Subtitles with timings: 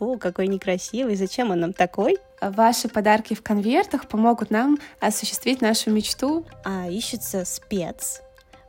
[0.00, 2.16] фу, какой некрасивый, зачем он нам такой?
[2.40, 6.46] Ваши подарки в конвертах помогут нам осуществить нашу мечту.
[6.64, 8.22] А ищется спец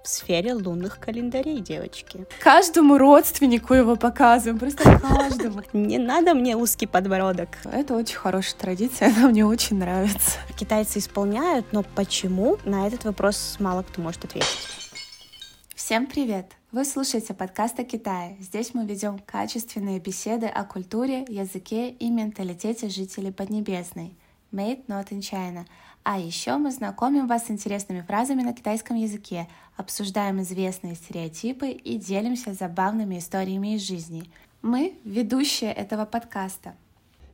[0.04, 2.26] в сфере лунных календарей, девочки.
[2.40, 5.62] Каждому родственнику его показываем, просто каждому.
[5.74, 7.50] Не надо мне узкий подбородок.
[7.66, 10.40] Это очень хорошая традиция, она мне очень нравится.
[10.58, 12.58] Китайцы исполняют, но почему?
[12.66, 14.68] На этот вопрос мало кто может ответить.
[15.76, 16.61] Всем привет!
[16.72, 18.38] Вы слушаете подкаст о Китае.
[18.40, 24.16] Здесь мы ведем качественные беседы о культуре, языке и менталитете жителей Поднебесной.
[24.54, 25.66] Made not in China.
[26.04, 31.98] А еще мы знакомим вас с интересными фразами на китайском языке, обсуждаем известные стереотипы и
[31.98, 34.32] делимся забавными историями из жизни.
[34.62, 36.74] Мы— ведущие этого подкаста.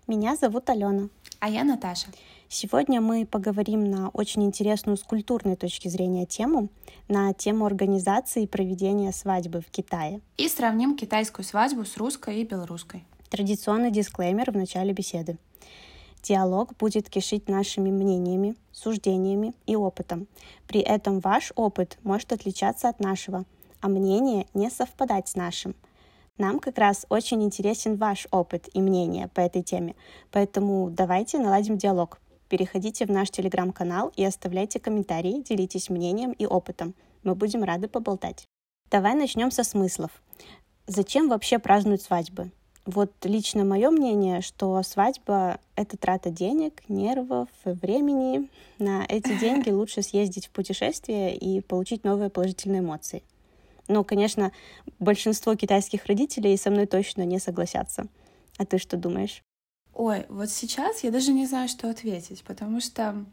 [0.07, 1.09] Меня зовут Алена.
[1.39, 2.07] А я Наташа.
[2.49, 6.69] Сегодня мы поговорим на очень интересную с культурной точки зрения тему,
[7.09, 10.21] на тему организации и проведения свадьбы в Китае.
[10.37, 13.03] И сравним китайскую свадьбу с русской и белорусской.
[13.29, 15.37] Традиционный дисклеймер в начале беседы.
[16.23, 20.27] Диалог будет кишить нашими мнениями, суждениями и опытом.
[20.67, 23.43] При этом ваш опыт может отличаться от нашего,
[23.81, 25.75] а мнение не совпадать с нашим.
[26.37, 29.95] Нам как раз очень интересен ваш опыт и мнение по этой теме,
[30.31, 32.19] поэтому давайте наладим диалог.
[32.49, 36.95] Переходите в наш телеграм-канал и оставляйте комментарии, делитесь мнением и опытом.
[37.23, 38.47] Мы будем рады поболтать.
[38.89, 40.11] Давай начнем со смыслов.
[40.85, 42.51] Зачем вообще празднуют свадьбы?
[42.85, 48.49] Вот лично мое мнение, что свадьба— это трата денег, нервов, времени.
[48.79, 53.23] На эти деньги лучше съездить в путешествие и получить новые положительные эмоции.
[53.89, 54.53] Но, конечно,
[54.99, 58.07] большинство китайских родителей со мной точно не согласятся.
[58.57, 59.43] А ты что думаешь?
[59.99, 63.25] Ой, вот сейчас я даже не знаю, что ответить, потому что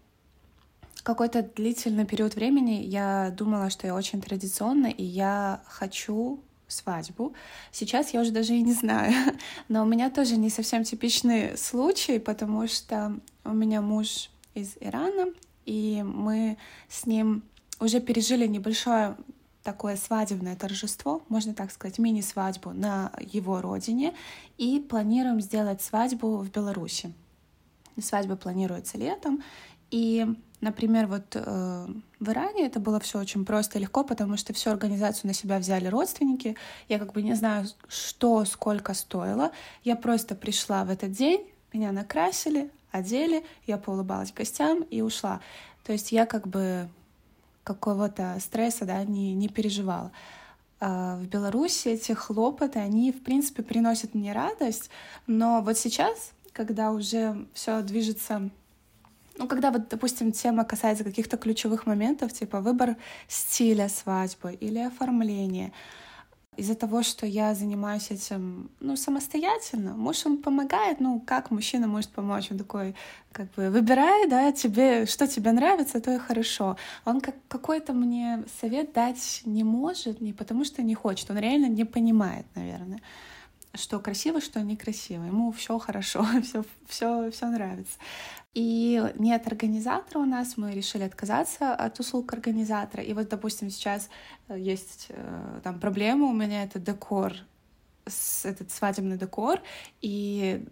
[1.03, 7.35] какой-то длительный период времени я думала, что я очень традиционна, и я хочу свадьбу.
[7.71, 9.13] Сейчас я уже даже и не знаю.
[9.69, 15.35] Но у меня тоже не совсем типичный случай, потому что у меня муж из Ирана,
[15.67, 16.57] и мы
[16.89, 17.43] с ним
[17.79, 19.19] уже пережили небольшое
[19.65, 24.15] такое свадебное торжество, можно так сказать, мини-свадьбу на его родине,
[24.59, 27.13] и планируем сделать свадьбу в Беларуси.
[28.01, 29.43] Свадьба планируется летом,
[29.91, 30.27] и
[30.65, 31.87] Например, вот э,
[32.21, 35.59] в Иране это было все очень просто и легко, потому что всю организацию на себя
[35.59, 36.57] взяли родственники.
[36.89, 39.53] Я как бы не знаю, что, сколько стоило.
[39.83, 45.43] Я просто пришла в этот день, меня накрасили, одели, я поулыбалась гостям и ушла.
[45.85, 46.89] То есть я как бы
[47.65, 50.13] какого-то стресса да, не, не переживала.
[50.81, 54.91] А в Беларуси эти хлопоты, они, в принципе, приносят мне радость,
[55.27, 58.51] но вот сейчас, когда уже все движется
[59.37, 65.73] ну, когда вот, допустим, тема касается каких-то ключевых моментов, типа выбор стиля свадьбы или оформления,
[66.57, 72.11] из-за того, что я занимаюсь этим, ну, самостоятельно, муж, он помогает, ну, как мужчина может
[72.11, 72.51] помочь?
[72.51, 72.95] Он такой,
[73.33, 76.77] как бы, выбирай, да, тебе, что тебе нравится, то и хорошо.
[77.05, 81.67] Он как какой-то мне совет дать не может, не потому что не хочет, он реально
[81.67, 83.01] не понимает, наверное
[83.75, 85.25] что красиво, что некрасиво.
[85.25, 87.99] Ему все хорошо, все, все, все нравится.
[88.55, 93.03] И нет организатора у нас, мы решили отказаться от услуг организатора.
[93.03, 94.09] И вот, допустим, сейчас
[94.49, 97.33] э, есть э, там проблема, у меня это декор,
[98.45, 99.61] этот свадебный декор,
[100.03, 100.65] и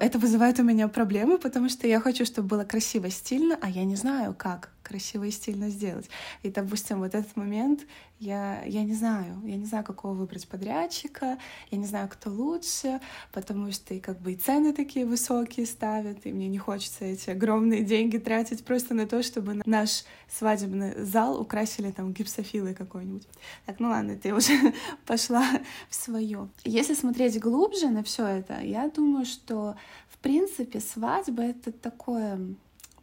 [0.00, 3.84] это вызывает у меня проблемы, потому что я хочу, чтобы было красиво, стильно, а я
[3.84, 6.08] не знаю, как красиво и стильно сделать.
[6.42, 7.86] И, допустим, вот этот момент
[8.20, 11.38] я, я не знаю, я не знаю, какого выбрать подрядчика,
[11.70, 13.00] я не знаю, кто лучше,
[13.32, 17.30] потому что и как бы и цены такие высокие ставят, и мне не хочется эти
[17.30, 23.28] огромные деньги тратить просто на то, чтобы наш свадебный зал украсили там гипсофилой какой-нибудь.
[23.66, 24.52] Так, ну ладно, ты уже
[25.06, 25.46] пошла
[25.88, 26.48] в свое.
[26.64, 29.76] Если смотреть глубже на все это, я думаю, что
[30.08, 32.40] в принципе свадьба это такое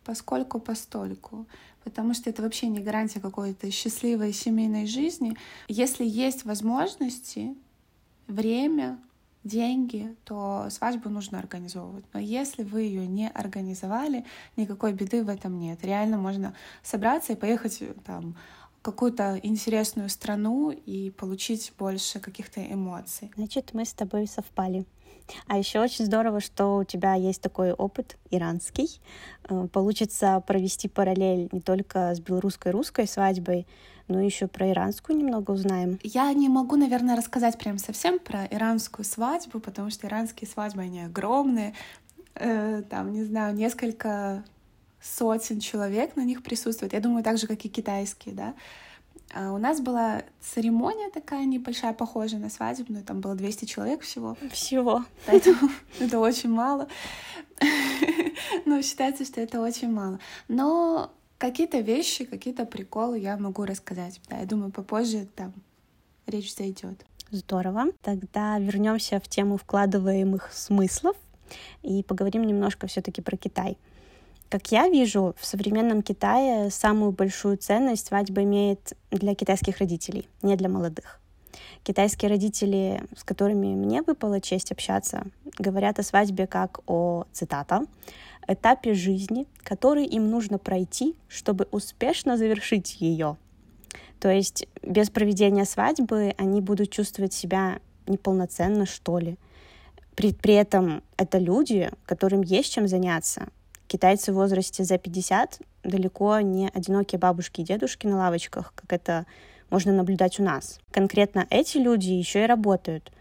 [0.06, 1.48] поскольку постольку
[1.86, 5.38] потому что это вообще не гарантия какой-то счастливой семейной жизни.
[5.70, 7.56] Если есть возможности,
[8.28, 9.00] время,
[9.46, 12.04] деньги, то свадьбу нужно организовывать.
[12.14, 14.26] Но если вы ее не организовали,
[14.58, 15.86] никакой беды в этом нет.
[15.86, 18.36] Реально можно собраться и поехать там
[18.82, 23.32] какую-то интересную страну и получить больше каких-то эмоций.
[23.36, 24.86] Значит, мы с тобой совпали.
[25.48, 29.02] А еще очень здорово, что у тебя есть такой опыт иранский.
[29.50, 33.68] Э, получится провести параллель не только с белорусской русской свадьбой,
[34.08, 36.00] но еще про иранскую немного узнаем.
[36.04, 41.02] Я не могу, наверное, рассказать прям совсем про иранскую свадьбу, потому что иранские свадьбы, они
[41.02, 41.74] огромные.
[42.36, 44.44] Э, там, не знаю, несколько
[45.02, 46.94] сотен человек на них присутствует.
[46.94, 48.54] Я думаю, так же, как и китайские, да.
[49.34, 54.38] А у нас была церемония такая небольшая, похожая на свадебную, там было 200 человек всего.
[54.52, 55.04] Всего.
[55.26, 55.70] Поэтому
[56.00, 56.88] это очень мало.
[58.66, 60.20] Ну, считается, что это очень мало.
[60.48, 64.20] Но какие-то вещи, какие-то приколы я могу рассказать.
[64.30, 65.54] Да, я думаю, попозже там
[66.28, 67.06] речь зайдет.
[67.32, 67.86] Здорово.
[68.02, 71.16] Тогда вернемся в тему вкладываемых смыслов
[71.82, 73.78] и поговорим немножко все-таки про Китай.
[74.50, 80.56] Как я вижу, в современном Китае самую большую ценность свадьба имеет для китайских родителей, не
[80.56, 81.20] для молодых.
[81.84, 85.26] Китайские родители, с которыми мне выпала честь общаться,
[85.58, 87.86] говорят о свадьбе как о, цитата,
[88.48, 93.38] этапе жизни, который им нужно пройти, чтобы успешно завершить ее.
[94.20, 99.38] То есть без проведения свадьбы они будут чувствовать себя неполноценно, что ли.
[100.16, 103.50] При, при этом это люди, которым есть чем заняться.
[103.88, 109.26] Китайцы в возрасте за 50 далеко не одинокие бабушки и дедушки на лавочках, как это
[109.70, 110.80] можно наблюдать у нас.
[110.92, 113.12] Конкретно эти люди еще и работают.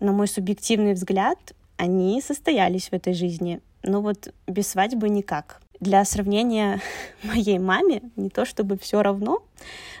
[0.00, 1.38] На мой субъективный взгляд,
[1.76, 5.60] они состоялись в этой жизни, но вот без свадьбы никак.
[5.80, 6.80] Для сравнения,
[7.22, 9.42] моей маме не то чтобы все равно,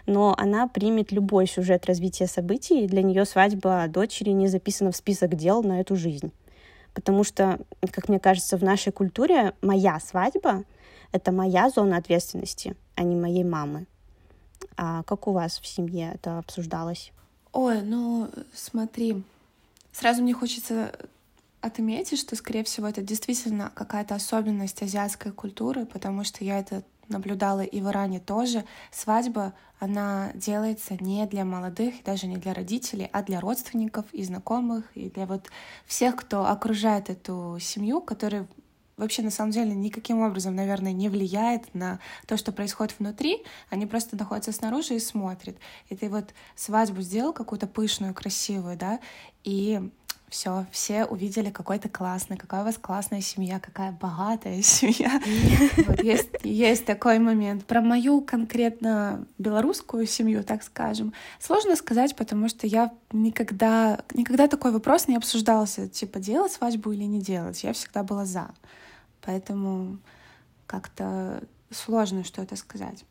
[0.06, 4.96] но она примет любой сюжет развития событий, и для нее свадьба дочери не записана в
[4.96, 6.32] список дел на эту жизнь.
[6.94, 7.60] Потому что,
[7.92, 10.64] как мне кажется, в нашей культуре моя свадьба—
[11.12, 13.86] это моя зона ответственности, а не моей мамы.
[14.76, 17.12] А как у вас в семье это обсуждалось?
[17.52, 19.22] Ой, ну смотри,
[19.92, 20.92] сразу мне хочется
[21.60, 27.60] отметить, что, скорее всего, это действительно какая-то особенность азиатской культуры, потому что я это наблюдала
[27.60, 28.64] и в Иране тоже.
[28.90, 34.84] Свадьба, она делается не для молодых, даже не для родителей, а для родственников и знакомых,
[34.94, 35.48] и для вот
[35.86, 38.46] всех, кто окружает эту семью, которые
[38.96, 43.44] вообще на самом деле никаким образом, наверное, не влияет на то, что происходит внутри.
[43.70, 45.56] Они просто находятся снаружи и смотрят.
[45.88, 48.98] И ты вот свадьбу сделал какую-то пышную, красивую, да,
[49.44, 49.90] и
[50.28, 55.20] все, все увидели, какой то классный, какая у вас классная семья, какая богатая семья.
[55.86, 57.64] Вот есть, есть такой момент.
[57.64, 64.72] Про мою конкретно белорусскую семью, так скажем, сложно сказать, потому что я никогда, никогда такой
[64.72, 67.64] вопрос не обсуждался, типа делать свадьбу или не делать.
[67.64, 68.50] Я всегда была за.
[69.22, 69.98] Поэтому
[70.66, 73.04] как-то сложно что-то сказать.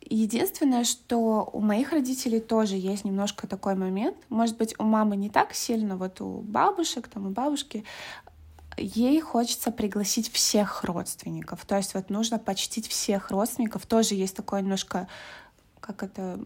[0.00, 4.16] Единственное, что у моих родителей тоже есть немножко такой момент.
[4.28, 7.84] Может быть, у мамы не так сильно, вот у бабушек, там у бабушки,
[8.76, 11.64] ей хочется пригласить всех родственников.
[11.66, 13.86] То есть вот нужно почтить всех родственников.
[13.86, 15.08] Тоже есть такое немножко,
[15.80, 16.40] как это,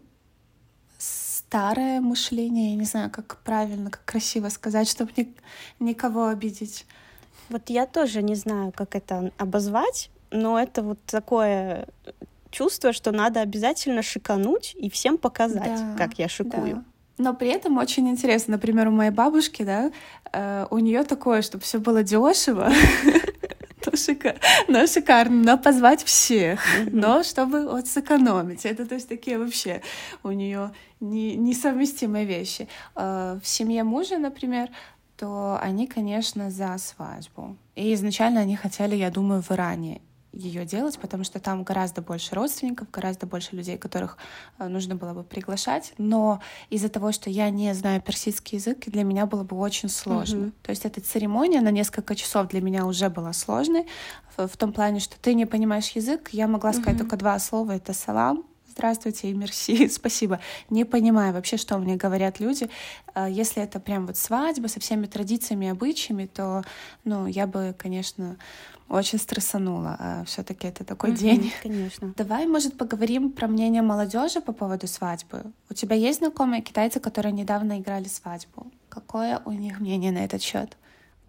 [1.53, 5.35] старое мышление, я не знаю, как правильно, как красиво сказать, чтобы ни,
[5.79, 6.87] никого обидеть.
[7.49, 11.87] Вот я тоже не знаю, как это обозвать, но это вот такое
[12.53, 16.75] чувство, что надо обязательно шикануть и всем показать, да, как я шикую.
[16.75, 16.83] Да.
[17.17, 19.91] Но при этом очень интересно, например, у моей бабушки, да,
[20.31, 22.71] э, у нее такое, чтобы все было дешево,
[24.67, 26.59] но шикарно, но позвать всех,
[26.91, 28.65] но чтобы вот сэкономить.
[28.65, 29.81] Это то есть такие вообще
[30.23, 32.67] у нее не, несовместимые вещи.
[32.95, 34.69] Э, в семье мужа, например,
[35.17, 37.55] то они, конечно, за свадьбу.
[37.75, 40.01] И изначально они хотели, я думаю, в Иране
[40.33, 44.17] ее делать, потому что там гораздо больше родственников, гораздо больше людей, которых
[44.57, 45.93] э, нужно было бы приглашать.
[45.97, 50.45] Но из-за того, что я не знаю персидский язык, для меня было бы очень сложно.
[50.45, 50.53] Mm-hmm.
[50.63, 53.85] То есть эта церемония на несколько часов для меня уже была сложной
[54.35, 56.29] в, в том плане, что ты не понимаешь язык.
[56.31, 56.97] Я могла сказать mm-hmm.
[56.97, 60.39] только два слова: это салам здравствуйте и мерси, спасибо.
[60.69, 62.69] Не понимаю вообще, что мне говорят люди.
[63.15, 66.63] Э, если это прям вот свадьба со всеми традициями и обычаями, то,
[67.03, 68.37] ну, я бы, конечно,
[68.93, 69.97] очень стрессанула.
[69.99, 71.53] А все-таки это такой mm-hmm, день.
[71.61, 72.13] Конечно.
[72.15, 75.43] Давай, может, поговорим про мнение молодежи по поводу свадьбы.
[75.69, 78.71] У тебя есть знакомые китайцы, которые недавно играли свадьбу?
[78.89, 80.77] Какое у них мнение на этот счет?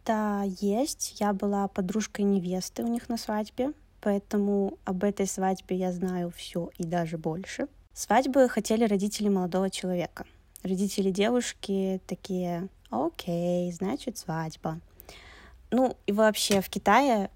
[0.05, 1.17] Да, есть.
[1.19, 6.71] Я была подружкой невесты у них на свадьбе, поэтому об этой свадьбе я знаю все
[6.77, 7.69] и даже больше.
[7.95, 10.27] Свадьбы хотели родители молодого человека.
[10.63, 14.81] Родители девушки такие, окей, значит свадьба.
[15.71, 17.31] Ну и вообще в Китае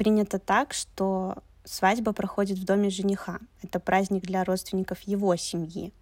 [0.00, 3.38] принято так, что свадьба проходит в доме жениха.
[3.62, 5.92] Это праздник для родственников его семьи.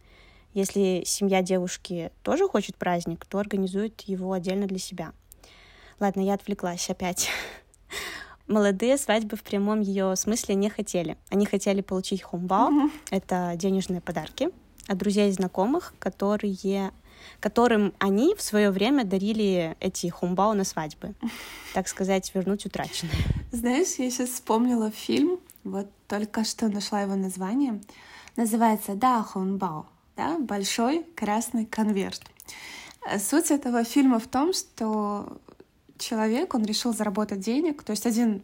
[0.54, 5.12] Если семья девушки тоже хочет праздник, то организует его отдельно для себя.
[5.98, 7.28] Ладно, я отвлеклась опять.
[8.46, 11.16] Молодые свадьбы в прямом ее смысле не хотели.
[11.28, 12.22] Они хотели получить
[12.70, 12.90] mm-hmm.
[13.10, 14.50] это денежные подарки
[14.86, 16.52] от друзей и знакомых, которые
[17.40, 21.14] которым они в свое время дарили эти хумбао на свадьбы.
[21.74, 23.14] Так сказать, вернуть утраченное.
[23.52, 27.80] Знаешь, я сейчас вспомнила фильм, вот только что нашла его название.
[28.36, 32.22] Называется Да Хонбао, да, большой красный конверт.
[33.18, 35.38] Суть этого фильма в том, что
[35.98, 38.42] человек, он решил заработать денег, то есть один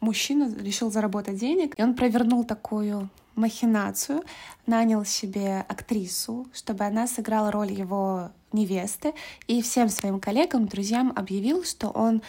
[0.00, 4.22] мужчина решил заработать денег, и он провернул такую махинацию,
[4.66, 9.14] нанял себе актрису, чтобы она сыграла роль его невесты,
[9.46, 12.22] и всем своим коллегам, друзьям объявил, что он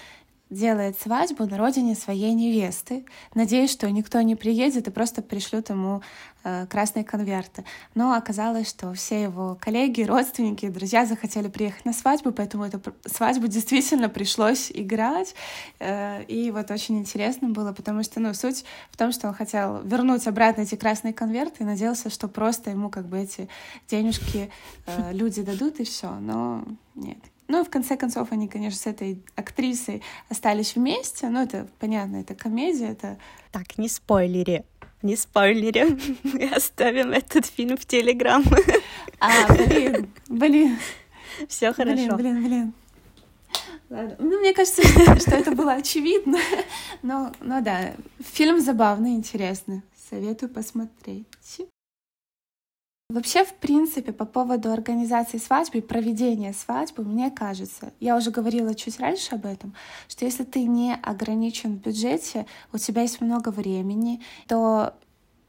[0.52, 3.06] делает свадьбу на родине своей невесты.
[3.34, 6.02] Надеюсь, что никто не приедет и просто пришлют ему
[6.44, 7.64] э, красные конверты.
[7.96, 13.48] Но оказалось, что все его коллеги, родственники, друзья захотели приехать на свадьбу, поэтому эту свадьбу
[13.48, 15.34] действительно пришлось играть.
[15.80, 19.82] Э, и вот очень интересно было, потому что, ну, суть в том, что он хотел
[19.84, 23.48] вернуть обратно эти красные конверты и надеялся, что просто ему как бы эти
[23.88, 24.52] денежки
[24.86, 26.12] э, люди дадут и все.
[26.20, 26.66] Но
[26.96, 27.18] нет.
[27.52, 31.28] Ну и в конце концов они, конечно, с этой актрисой остались вместе.
[31.28, 33.18] Ну это понятно, это комедия, это...
[33.52, 34.64] Так, не спойлери.
[35.02, 36.00] Не спойлери.
[36.24, 38.42] Мы оставим этот фильм в Телеграм.
[39.20, 40.80] А, блин, блин.
[41.50, 42.16] Все хорошо.
[42.16, 42.74] Блин, блин, блин.
[43.90, 44.16] Ладно.
[44.20, 46.38] Ну, мне кажется, что, что это было очевидно.
[47.02, 49.82] Но, но да, фильм забавный, интересный.
[50.10, 51.28] Советую посмотреть.
[53.12, 59.02] Вообще, в принципе, по поводу организации свадьбы проведения свадьбы, мне кажется, я уже говорила чуть
[59.02, 59.76] раньше об этом,
[60.08, 64.94] что если ты не ограничен в бюджете, у тебя есть много времени, то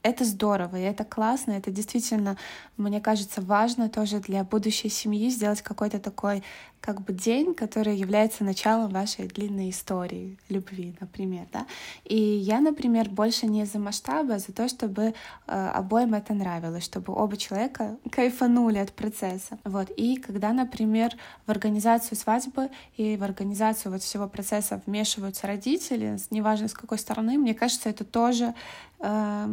[0.01, 2.35] это здорово, и это классно, это действительно,
[2.75, 6.43] мне кажется, важно тоже для будущей семьи сделать какой-то такой
[6.83, 11.65] как бы день, который является началом вашей длинной истории любви, например, да.
[12.03, 15.13] И я, например, больше не за масштабы, а за то, чтобы
[15.47, 19.57] э, обоим это нравилось, чтобы оба человека кайфанули от процесса.
[19.63, 19.91] Вот.
[19.95, 21.15] И когда, например,
[21.47, 27.37] в организацию свадьбы и в организацию вот всего процесса вмешиваются родители, неважно с какой стороны,
[27.37, 28.53] мне кажется, это тоже
[28.99, 29.45] э,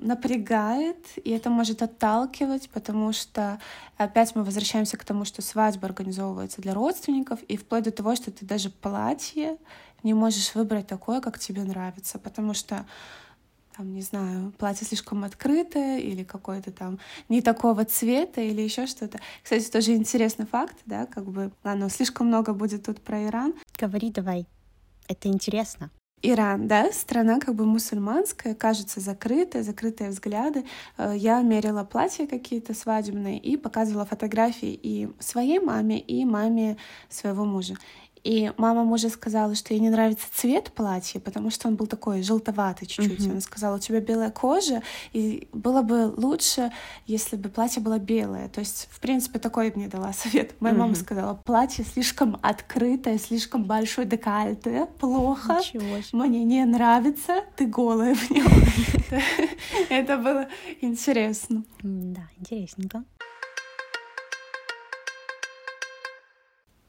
[0.00, 3.60] напрягает, и это может отталкивать, потому что
[3.98, 8.30] опять мы возвращаемся к тому, что свадьба организовывается для родственников, и вплоть до того, что
[8.30, 9.58] ты даже платье
[10.02, 12.86] не можешь выбрать такое, как тебе нравится, потому что
[13.76, 19.20] там, не знаю, платье слишком открытое или какое-то там не такого цвета или еще что-то.
[19.42, 23.54] Кстати, тоже интересный факт, да, как бы, ладно, слишком много будет тут про Иран.
[23.78, 24.46] Говори давай,
[25.06, 25.90] это интересно.
[26.22, 30.64] Иран, да, страна как бы мусульманская, кажется закрытая, закрытые взгляды.
[30.96, 36.76] Э, я мерила платья какие-то свадебные и показывала фотографии и своей маме, и маме
[37.08, 37.74] своего мужа.
[38.24, 42.22] И мама мужа сказала, что ей не нравится цвет платья, потому что он был такой
[42.22, 43.20] желтоватый чуть-чуть.
[43.20, 43.30] Mm-hmm.
[43.30, 44.82] Она сказала, у тебя белая кожа,
[45.12, 46.72] и было бы лучше,
[47.06, 48.48] если бы платье было белое.
[48.48, 50.54] То есть, в принципе, такой мне дала совет.
[50.60, 50.78] Моя mm-hmm.
[50.78, 55.60] мама сказала, платье слишком открытое, слишком большое декольте, плохо,
[56.12, 58.46] мне не нравится, ты голая в нем.
[59.90, 60.48] Это было
[60.80, 61.64] интересно.
[61.82, 63.04] Да, интересненько.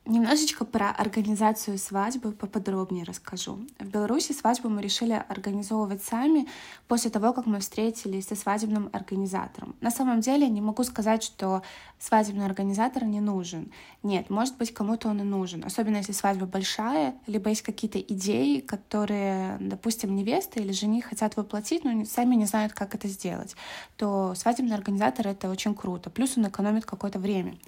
[0.10, 3.60] Немножечко про организацию свадьбы поподробнее расскажу.
[3.78, 6.48] В Беларуси свадьбу мы решили организовывать сами
[6.88, 9.76] после того, как мы встретились со свадебным организатором.
[9.82, 11.62] На самом деле не могу сказать, что
[12.00, 13.72] свадебный организатор не нужен.
[14.02, 18.62] Нет, может быть, кому-то он и нужен, особенно если свадьба большая, либо есть какие-то идеи,
[18.62, 23.56] которые, допустим, невеста или жених хотят воплотить, но сами не знают, как это сделать,
[23.96, 26.10] то свадебный организатор— это очень круто.
[26.10, 27.60] Плюс он экономит какое-то время.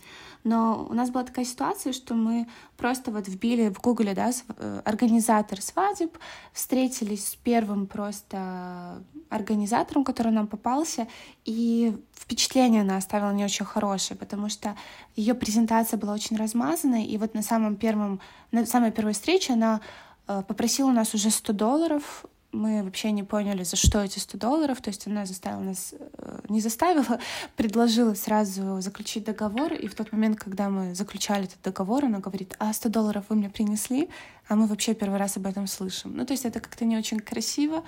[0.44, 4.82] Но у нас была такая ситуация, что мы просто вот вбили в гугле, да, э,
[4.86, 6.18] организатор свадеб,
[6.52, 11.08] встретились с первым просто организатором, который нам попался,
[11.46, 14.76] и впечатление она оставила не очень хорошее, потому что
[15.16, 18.20] ее презентация была очень размазанной, и вот на самом первом,
[18.52, 19.80] на самой первой встрече она
[20.28, 24.38] э, попросила у нас уже 100 долларов мы вообще не поняли, за что эти 100
[24.38, 24.82] долларов.
[24.82, 27.20] То есть она заставила нас, э, не заставила,
[27.56, 29.74] предложила сразу заключить договор.
[29.74, 33.38] И в тот момент, когда мы заключали этот договор, она говорит, а 100 долларов вы
[33.38, 34.10] мне принесли,
[34.48, 36.16] а мы вообще первый раз об этом слышим.
[36.16, 37.84] Ну, то есть это как-то не очень красиво.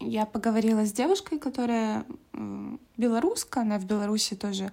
[0.00, 2.04] Я поговорила с девушкой, которая
[2.96, 4.72] белоруска, она в Беларуси тоже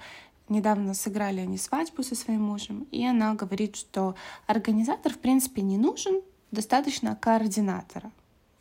[0.49, 5.77] недавно сыграли они свадьбу со своим мужем, и она говорит, что организатор, в принципе, не
[5.77, 6.21] нужен,
[6.51, 8.11] достаточно координатора.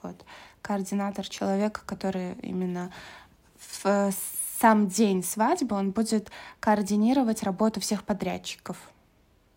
[0.02, 0.24] Вот
[0.62, 2.92] координатор, человек, который именно
[3.58, 4.12] в
[4.60, 8.76] сам день свадьбы он будет координировать работу всех подрядчиков.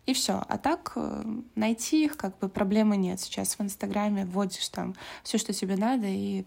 [0.04, 0.42] И все.
[0.48, 3.20] А так э, найти их как бы проблемы нет.
[3.20, 4.94] Сейчас в Инстаграме вводишь там
[5.24, 6.44] все, что тебе надо, и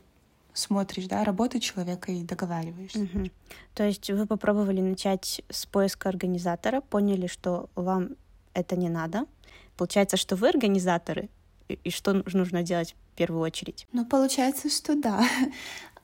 [0.53, 2.99] смотришь, да, работу человека и договариваешься.
[2.99, 3.29] Угу.
[3.75, 8.11] То есть вы попробовали начать с поиска организатора, поняли, что вам
[8.53, 9.25] это не надо.
[9.77, 11.29] Получается, что вы организаторы,
[11.73, 13.87] и что нужно делать в первую очередь?
[13.91, 15.23] Ну, получается, что да.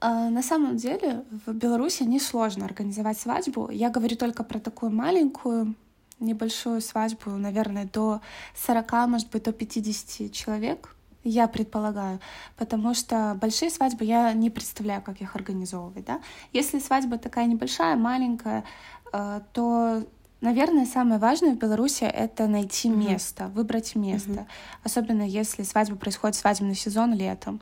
[0.02, 3.70] А, на самом деле в Беларуси несложно организовать свадьбу.
[3.72, 5.74] Я говорю только про такую маленькую,
[6.20, 8.22] небольшую свадьбу, наверное, до
[8.56, 10.96] 40, может быть, до 50 человек.
[11.24, 12.20] Я предполагаю,
[12.56, 16.06] потому что большие свадьбы я не представляю, как их организовывать.
[16.06, 16.22] Да?
[16.54, 18.64] Если свадьба такая небольшая, маленькая,
[19.12, 20.04] э, то,
[20.42, 23.10] наверное, самое важное в Беларуси это найти mm-hmm.
[23.10, 24.32] место, выбрать место.
[24.32, 24.48] Mm-hmm.
[24.84, 27.62] Особенно если свадьба происходит свадебный сезон летом.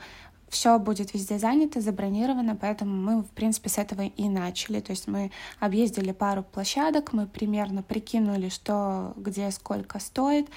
[0.50, 4.82] Все будет везде занято, забронировано, поэтому мы, в принципе, с этого и начали.
[4.82, 10.48] То есть мы объездили пару площадок, мы примерно прикинули, что где сколько стоит,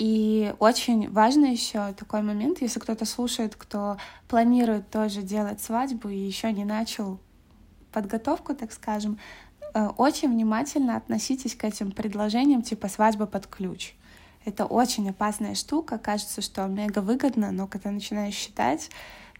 [0.00, 3.98] и очень важно еще такой момент, если кто-то слушает, кто
[4.28, 7.18] планирует тоже делать свадьбу и еще не начал
[7.92, 9.18] подготовку, так скажем,
[9.96, 13.94] очень внимательно относитесь к этим предложениям типа свадьба под ключ.
[14.44, 18.90] Это очень опасная штука, кажется, что мега выгодно, но когда начинаешь считать,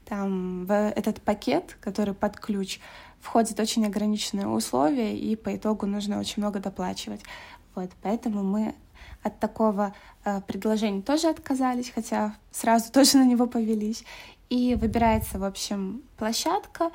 [0.04, 2.80] там в этот пакет, который под ключ,
[3.20, 7.22] входит очень ограниченные условия, и по итогу нужно очень много доплачивать.
[7.74, 8.74] Вот, поэтому мы
[9.22, 9.94] от такого
[10.24, 14.04] э, предложения тоже отказались, хотя сразу тоже на него повелись.
[14.48, 16.90] И выбирается, в общем, площадка,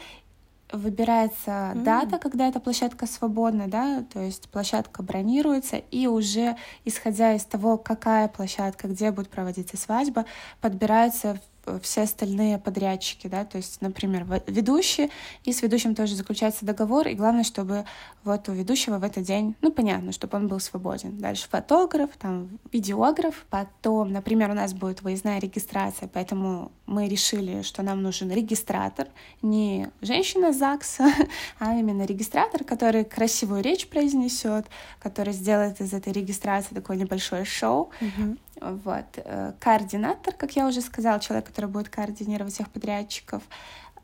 [0.71, 1.83] выбирается mm.
[1.83, 7.77] дата, когда эта площадка свободна, да, то есть площадка бронируется, и уже исходя из того,
[7.77, 10.25] какая площадка, где будет проводиться свадьба,
[10.61, 11.39] подбираются
[11.81, 15.11] все остальные подрядчики, да, то есть, например, ведущий,
[15.43, 17.85] и с ведущим тоже заключается договор, и главное, чтобы
[18.23, 21.17] вот у ведущего в этот день, ну, понятно, чтобы он был свободен.
[21.17, 27.83] Дальше фотограф, там, видеограф, потом, например, у нас будет выездная регистрация, поэтому мы решили, что
[27.83, 29.07] нам нужен регистратор,
[29.41, 31.11] не женщина ЗАГСа,
[31.59, 34.65] а именно регистратор, который красивую речь произнесет,
[34.99, 38.39] который сделает из этой регистрации такое небольшое шоу, mm-hmm.
[38.65, 39.05] Вот.
[39.17, 43.43] Э, координатор, как я уже сказала, человек, который будет координировать всех подрядчиков.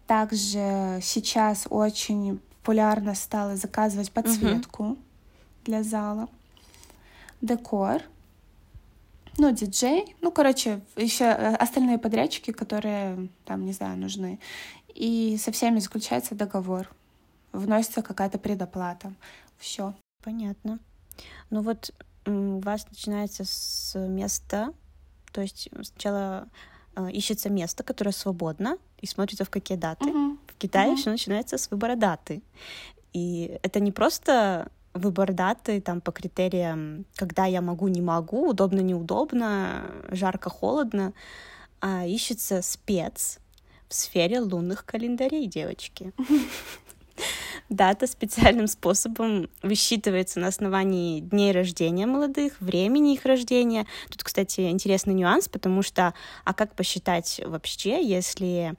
[0.06, 4.98] Также сейчас очень популярно стало заказывать подсветку угу.
[5.66, 6.30] для зала,
[7.42, 8.04] декор,
[9.38, 14.40] ну, диджей, ну, короче, еще э, остальные подрядчики, которые там, не знаю, нужны.
[14.94, 16.88] И со всеми заключается договор.
[17.52, 19.14] Вносится какая-то предоплата.
[19.58, 19.96] Все.
[20.24, 20.80] Понятно.
[21.50, 21.92] Ну вот
[22.26, 24.74] у вас начинается с места,
[25.32, 26.48] то есть сначала
[26.96, 30.10] э, ищется место, которое свободно, и смотрится в какие даты.
[30.10, 30.38] Uh-huh.
[30.48, 30.98] В Китае uh-huh.
[30.98, 32.44] все начинается с выбора даты.
[33.14, 38.82] И это не просто выбор даты там по критериям, когда я могу, не могу, удобно,
[38.82, 41.14] неудобно, жарко, холодно,
[41.80, 43.40] а ищется спец
[43.88, 46.14] в сфере лунных календарей, девочки.
[47.72, 53.88] Дата специальным способом высчитывается на основании дней рождения молодых, времени их рождения.
[54.10, 58.76] Тут, кстати, интересный нюанс, потому что, а как посчитать вообще, если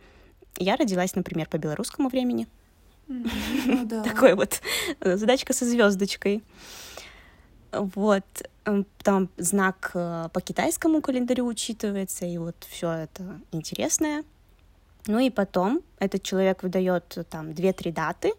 [0.59, 2.46] я родилась, например, по белорусскому времени?
[3.09, 4.02] Ну, да.
[4.05, 4.61] Такой вот
[5.00, 6.42] э, задачка со звездочкой.
[7.72, 8.26] Вот,
[8.66, 14.22] эм, там знак э, по китайскому календарю учитывается, и вот все это интересное.
[15.07, 18.35] Ну и потом этот человек выдает там 2-3 даты,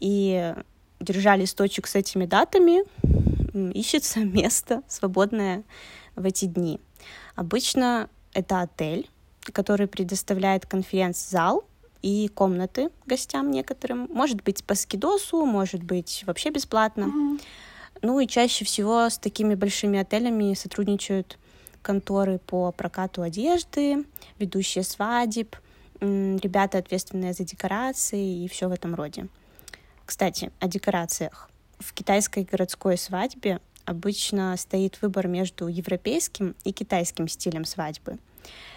[0.00, 0.54] и
[1.00, 2.84] держа листочек с этими датами,
[3.72, 5.64] ищется место свободное
[6.16, 6.80] в эти дни.
[7.34, 9.08] Обычно это отель,
[9.52, 11.64] который предоставляет конференц-зал
[12.02, 14.08] и комнаты гостям некоторым.
[14.10, 17.04] Может быть, по скидосу, может быть, вообще бесплатно.
[17.04, 17.42] Mm-hmm.
[18.02, 21.38] Ну и чаще всего с такими большими отелями сотрудничают
[21.82, 24.04] конторы по прокату одежды,
[24.38, 25.56] ведущие свадеб,
[26.00, 29.26] ребята, ответственные за декорации и все в этом роде.
[30.08, 31.50] Кстати, о декорациях.
[31.78, 38.16] В китайской городской свадьбе обычно стоит выбор между европейским и китайским стилем свадьбы.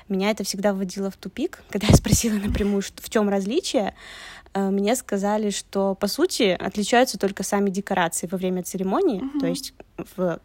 [0.09, 3.95] Меня это всегда вводило в тупик, когда я спросила напрямую, в чем различие.
[4.53, 9.39] Э, мне сказали, что по сути отличаются только сами декорации во время церемонии, mm-hmm.
[9.39, 9.73] то есть
[10.17, 10.41] в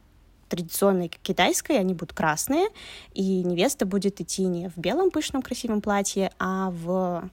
[0.48, 2.68] традиционной китайской они будут красные,
[3.12, 7.28] и невеста будет идти не в белом пышном красивом платье, а в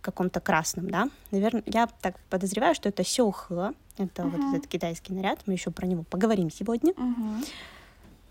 [0.00, 1.10] каком-то красном, да.
[1.30, 4.30] Наверное, я так подозреваю, что это сёхэ, это uh-huh.
[4.30, 6.92] вот этот китайский наряд, мы еще про него поговорим сегодня.
[6.92, 7.44] Uh-huh.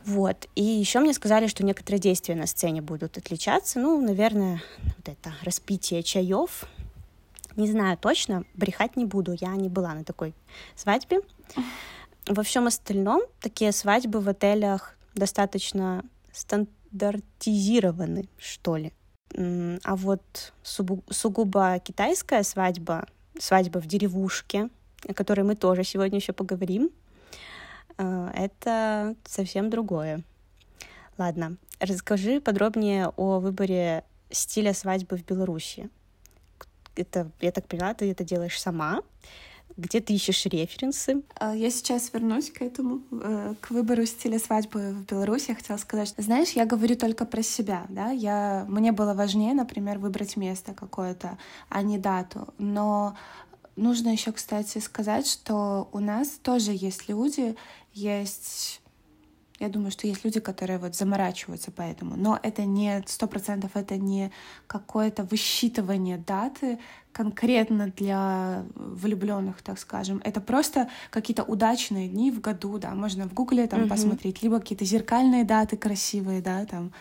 [0.05, 0.47] Вот.
[0.55, 3.77] И еще мне сказали, что некоторые действия на сцене будут отличаться.
[3.77, 6.63] Ну, наверное, вот это распитие чаев.
[7.57, 9.35] Не знаю точно, брехать не буду.
[9.37, 10.33] Я не была на такой
[10.75, 11.19] свадьбе.
[12.25, 18.93] Во всем остальном такие свадьбы в отелях достаточно стандартизированы, что ли.
[19.35, 23.05] А вот сугубо китайская свадьба,
[23.39, 24.69] свадьба в деревушке,
[25.07, 26.89] о которой мы тоже сегодня еще поговорим,
[27.97, 30.23] э, это совсем другое.
[31.17, 35.89] Ладно, расскажи подробнее о выборе стиля свадьбы в Беларуси.
[36.95, 39.01] Это, я так поняла, ты это делаешь сама.
[39.77, 41.21] Где ты ищешь референсы?
[41.35, 45.49] А, я сейчас вернусь к этому, э, к выбору стиля свадьбы в Беларуси.
[45.49, 49.53] Я хотела сказать, что, знаешь, я говорю только про себя, да, я, мне было важнее,
[49.53, 51.37] например, выбрать место какое-то,
[51.69, 53.15] а не дату, но
[53.75, 57.55] нужно еще, кстати, сказать, что у нас тоже есть люди,
[57.93, 58.81] есть
[59.59, 63.71] я думаю, что есть люди, которые вот заморачиваются по этому, но это не сто процентов,
[63.73, 64.31] это не
[64.67, 66.79] какое-то высчитывание даты
[67.11, 70.21] конкретно для влюбленных, так скажем.
[70.23, 73.89] Это просто какие-то удачные дни в году, да, можно в Гугле там mm-hmm.
[73.89, 76.91] посмотреть, либо какие-то зеркальные даты красивые, да, там,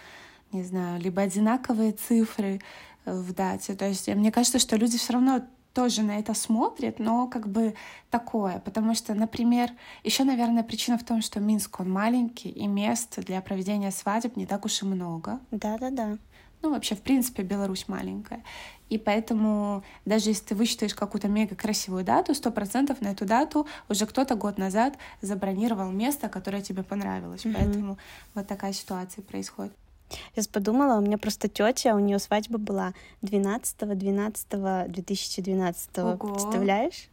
[0.53, 2.61] не знаю, либо одинаковые цифры
[3.05, 3.75] в дате.
[3.75, 5.43] То есть мне кажется, что люди все равно
[5.77, 7.75] тоже на это смотрит, но как бы
[8.09, 9.71] такое, потому что, например,
[10.05, 14.47] еще, наверное, причина в том, что Минск, он маленький, и мест для проведения свадеб не
[14.47, 15.39] так уж и много.
[15.51, 16.17] Да-да-да.
[16.63, 18.43] Ну, вообще, в принципе, Беларусь маленькая.
[18.89, 23.67] И поэтому даже если ты высчитаешь какую-то мега красивую дату, сто процентов на эту дату
[23.91, 27.45] уже кто-то год назад забронировал место, которое тебе понравилось.
[27.45, 27.55] Mm-hmm.
[27.55, 27.99] Поэтому
[28.35, 29.75] вот такая ситуация происходит.
[30.35, 32.93] Я подумала, у меня просто тетя, у нее свадьба была
[33.23, 36.03] 12-12-2012.
[36.03, 36.35] Ого.
[36.35, 37.09] Представляешь?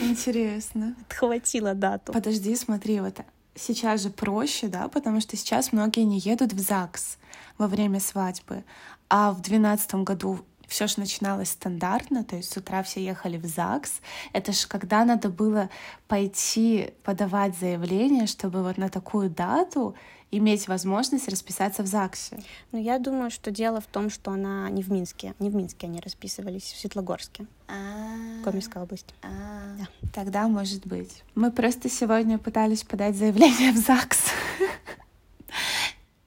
[0.00, 0.96] Интересно.
[1.08, 2.12] Отхватила дату.
[2.12, 3.20] Подожди, смотри, вот
[3.54, 7.18] сейчас же проще, да, потому что сейчас многие не едут в ЗАГС
[7.58, 8.64] во время свадьбы,
[9.08, 13.44] а в двенадцатом году все же начиналось стандартно, то есть с утра все ехали в
[13.44, 14.00] ЗАГС.
[14.32, 15.70] Это же когда надо было
[16.08, 19.94] пойти подавать заявление, чтобы вот на такую дату
[20.30, 22.42] иметь возможность расписаться в ЗАГСе.
[22.72, 25.34] Ну, я думаю, что дело в том, что она не в Минске.
[25.38, 27.46] Не в Минске они расписывались, в Светлогорске.
[27.68, 28.44] А-а-а.
[28.44, 29.14] Коми область.
[29.22, 29.78] А-а-а.
[29.78, 30.10] Да.
[30.12, 31.22] Тогда может быть.
[31.34, 34.24] Мы просто сегодня пытались подать заявление в ЗАГС.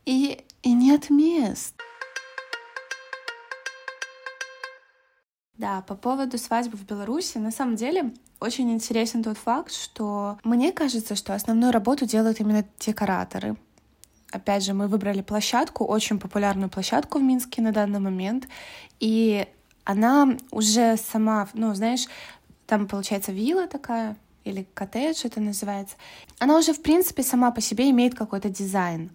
[0.06, 1.76] И, и нет мест.
[5.58, 10.72] Да, по поводу свадьбы в Беларуси, на самом деле очень интересен тот факт, что мне
[10.72, 13.58] кажется, что основную работу делают именно декораторы.
[14.32, 18.48] Опять же, мы выбрали площадку, очень популярную площадку в Минске на данный момент,
[19.00, 19.48] и
[19.86, 22.06] она уже сама, ну, знаешь,
[22.68, 25.96] там получается вилла такая, или коттедж это называется,
[26.38, 29.10] она уже, в принципе, сама по себе имеет какой-то дизайн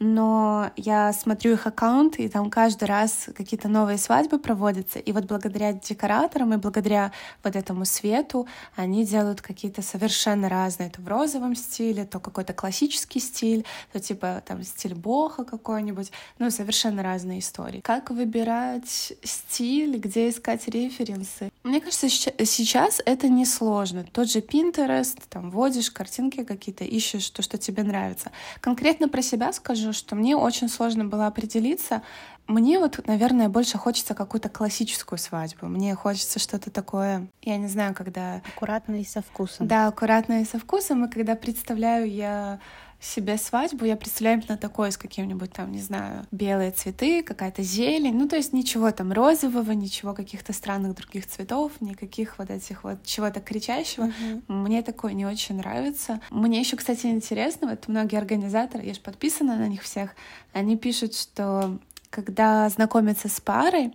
[0.00, 5.26] но я смотрю их аккаунт, и там каждый раз какие-то новые свадьбы проводятся, и вот
[5.26, 7.12] благодаря декораторам и благодаря
[7.44, 13.20] вот этому свету они делают какие-то совершенно разные, то в розовом стиле, то какой-то классический
[13.20, 17.80] стиль, то типа там стиль боха какой-нибудь, ну, совершенно разные истории.
[17.80, 21.50] Как выбирать стиль, где искать референсы?
[21.62, 24.06] Мне кажется, сейчас это несложно.
[24.10, 28.32] Тот же Pinterest, там вводишь картинки какие-то, ищешь то, что тебе нравится.
[28.62, 32.02] Конкретно про себя скажу, скажу, что мне очень сложно было определиться.
[32.46, 35.66] Мне вот, наверное, больше хочется какую-то классическую свадьбу.
[35.66, 38.42] Мне хочется что-то такое, я не знаю, когда...
[38.56, 39.68] Аккуратно и со вкусом.
[39.68, 41.04] Да, аккуратно и со вкусом.
[41.04, 42.58] И когда представляю я
[43.00, 48.14] себе свадьбу, я представляю именно такое с каким-нибудь там, не знаю, белые цветы, какая-то зелень,
[48.14, 53.02] ну то есть ничего там розового, ничего каких-то странных других цветов, никаких вот этих вот
[53.04, 54.04] чего-то кричащего.
[54.04, 54.42] Mm-hmm.
[54.48, 56.20] Мне такое не очень нравится.
[56.30, 60.14] Мне еще, кстати, интересно, вот многие организаторы, я же подписана на них всех,
[60.52, 61.78] они пишут, что
[62.10, 63.94] когда знакомятся с парой,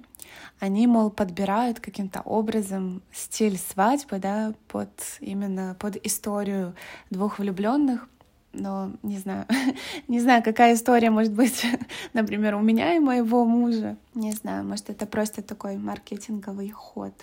[0.59, 4.89] они, мол, подбирают каким-то образом стиль свадьбы, да, под
[5.19, 6.75] именно под историю
[7.09, 8.07] двух влюбленных,
[8.55, 9.45] но не знаю,
[10.07, 11.65] не знаю, какая история может быть,
[12.13, 13.97] например, у меня и моего мужа.
[14.13, 17.13] Не знаю, может, это просто такой маркетинговый ход.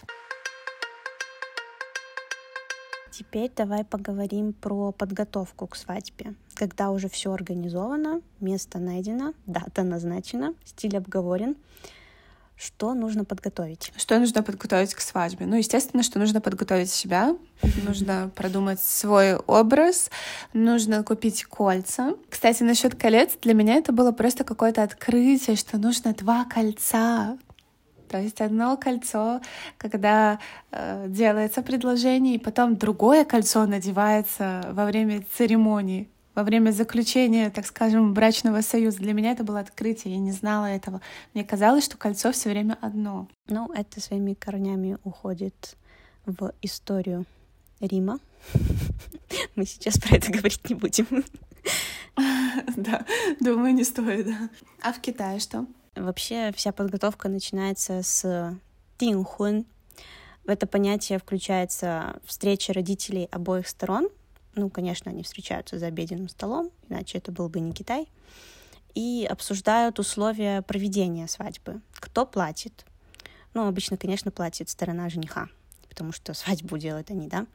[3.11, 6.35] Теперь давай поговорим про подготовку к свадьбе.
[6.55, 11.57] Когда уже все организовано, место найдено, дата назначена, стиль обговорен,
[12.63, 13.93] что нужно подготовить?
[13.97, 15.47] Что нужно подготовить к свадьбе?
[15.47, 17.37] Ну, естественно, что нужно подготовить себя,
[17.85, 20.11] нужно продумать свой образ,
[20.53, 22.15] нужно купить кольца.
[22.31, 27.37] Кстати, насчет колец, для меня это было просто какое-то открытие, что нужно два кольца.
[28.09, 29.41] То есть одно кольцо,
[29.79, 30.39] когда
[30.71, 37.67] э, делается предложение, и потом другое кольцо надевается во время церемонии во время заключения, так
[37.67, 38.99] скажем, брачного союза.
[38.99, 41.01] Для меня это было открытие, я не знала этого.
[41.35, 43.29] Мне казалось, что кольцо все время одно.
[43.49, 45.77] Ну, это своими корнями уходит
[46.27, 47.27] в историю
[47.81, 48.19] Рима.
[49.57, 51.07] Мы сейчас про это говорить не будем.
[52.77, 53.07] Да,
[53.41, 54.27] думаю, не стоит.
[54.83, 55.67] А в Китае что?
[55.95, 58.55] Вообще вся подготовка начинается с
[58.99, 59.65] тинхун.
[60.45, 64.09] В это понятие включается встреча родителей обоих сторон,
[64.55, 68.09] ну, конечно, они встречаются за обеденным столом, иначе это был бы не Китай,
[68.95, 71.81] и обсуждают условия проведения свадьбы.
[71.95, 72.85] Кто платит,
[73.55, 75.49] Ну, обычно, конечно, платит сторона жениха,
[75.89, 77.47] потому что свадьбу делают они, да.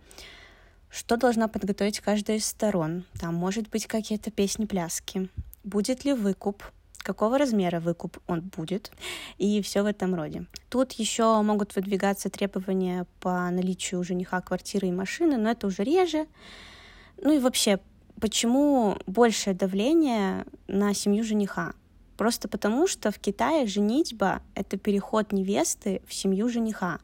[0.89, 3.03] Что должна подготовить каждая из сторон?
[3.19, 5.29] Там может быть какие-то песни-пляски.
[5.63, 6.63] Будет ли выкуп?
[7.07, 8.91] какого размера выкуп он будет,
[9.37, 10.45] и все в этом роде.
[10.69, 16.27] Тут еще могут выдвигаться требования по наличию жениха квартиры и машины, но это уже реже.
[17.21, 17.79] Ну и вообще,
[18.19, 21.73] почему большее давление на семью жениха?
[22.17, 26.99] Просто потому, что в Китае женитьба— это переход невесты в семью жениха.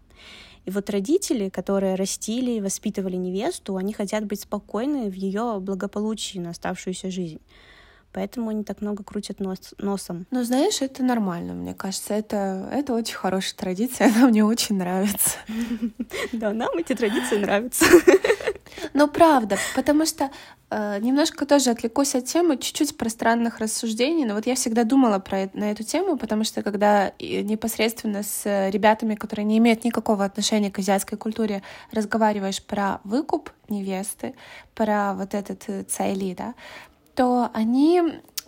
[0.65, 6.39] И вот родители, которые растили и воспитывали невесту, они хотят быть спокойны в ее благополучии
[6.39, 7.41] на оставшуюся жизнь
[8.13, 10.25] поэтому они так много крутят нос, носом.
[10.31, 12.13] Ну, знаешь, это нормально, мне кажется.
[12.13, 15.37] Это, это очень хорошая традиция, она мне очень нравится.
[16.31, 17.85] Да, нам эти традиции нравятся.
[18.93, 20.29] Ну, правда, потому что
[20.69, 25.49] э, немножко тоже отвлекусь от темы, чуть-чуть пространных рассуждений, но вот я всегда думала про,
[25.53, 30.79] на эту тему, потому что когда непосредственно с ребятами, которые не имеют никакого отношения к
[30.79, 34.35] азиатской культуре, разговариваешь про выкуп невесты,
[34.75, 36.53] про вот этот э, цайли, да,
[37.15, 38.01] то они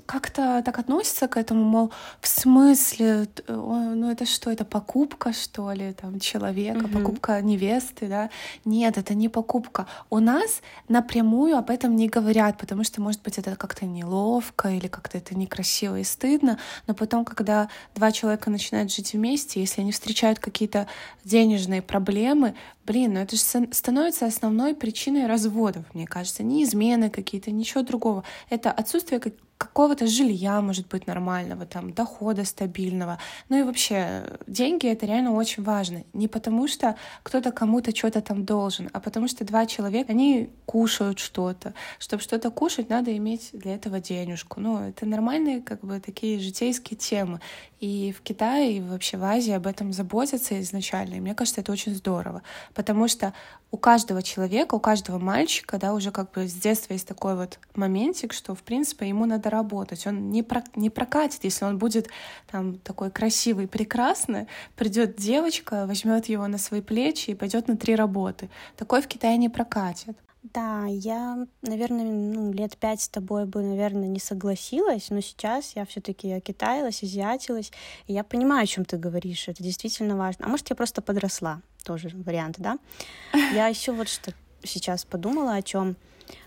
[0.06, 5.94] как-то так относятся к этому, мол, в смысле, ну это что, это покупка, что ли,
[5.94, 6.94] там, человека, mm-hmm.
[6.94, 8.30] покупка невесты, да?
[8.66, 9.88] Нет, это не покупка.
[10.10, 14.88] У нас напрямую об этом не говорят, потому что, может быть, это как-то неловко или
[14.88, 19.92] как-то это некрасиво и стыдно, но потом, когда два человека начинают жить вместе, если они
[19.92, 20.88] встречают какие-то
[21.24, 22.56] денежные проблемы,
[22.86, 28.24] блин, ну это же становится основной причиной разводов, мне кажется, не измены какие-то, ничего другого.
[28.50, 29.20] Это отсутствие
[29.58, 33.20] какого-то жилья, может быть, нормального, там, дохода стабильного.
[33.50, 36.04] Ну и вообще, деньги— это реально очень важно.
[36.14, 41.20] Не потому что кто-то кому-то что-то там должен, а потому что два человека, они кушают
[41.20, 41.74] что-то.
[42.00, 44.60] Чтобы что-то кушать, надо иметь для этого денежку.
[44.60, 47.40] Ну, это нормальные, как бы, такие житейские темы.
[47.80, 51.16] И в Китае, и вообще в Азии об этом заботятся изначально.
[51.16, 52.42] И мне кажется, это очень здорово.
[52.76, 53.34] Потому что
[53.72, 57.58] у каждого человека, у каждого мальчика, да, уже как бы с детства есть такой вот
[57.74, 60.06] моментик, что, в принципе, ему надо работать.
[60.06, 62.10] Он не, про, не прокатит, если он будет
[62.52, 67.96] там такой красивый, прекрасный, придет девочка, возьмет его на свои плечи и пойдет на три
[67.96, 68.50] работы.
[68.76, 70.18] Такой в Китае не прокатит.
[70.54, 75.86] Да, я, наверное, ну, лет пять с тобой бы, наверное, не согласилась, но сейчас я
[75.86, 77.72] все-таки окитаилась, азиатилась,
[78.06, 79.48] и я понимаю, о чем ты говоришь.
[79.48, 80.46] Это действительно важно.
[80.46, 82.78] А может, я просто подросла, тоже вариант, да?
[83.54, 85.96] Я еще вот что сейчас подумала о чем.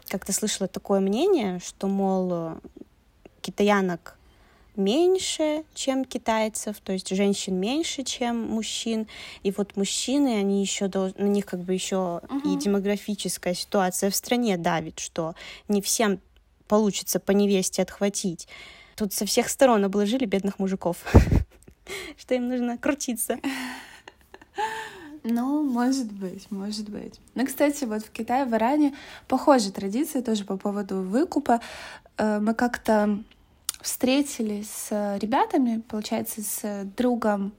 [0.08, 2.58] Как-то слышала такое мнение, что, мол,
[3.40, 4.17] китаянок
[4.78, 9.06] меньше, чем китайцев, то есть женщин меньше, чем мужчин.
[9.42, 12.48] И вот мужчины, они еще на них как бы еще угу.
[12.48, 15.34] и демографическая ситуация в стране давит, что
[15.68, 16.20] не всем
[16.68, 18.48] получится по невесте отхватить.
[18.96, 21.04] Тут со всех сторон обложили бедных мужиков,
[22.16, 23.38] что им нужно крутиться.
[25.24, 27.20] Ну, может быть, может быть.
[27.34, 28.94] Ну, кстати, вот в Китае, в Иране
[29.26, 31.60] похожая традиция тоже по поводу выкупа.
[32.16, 33.22] Э, мы как-то
[33.80, 37.52] встретились с ребятами, получается, с другом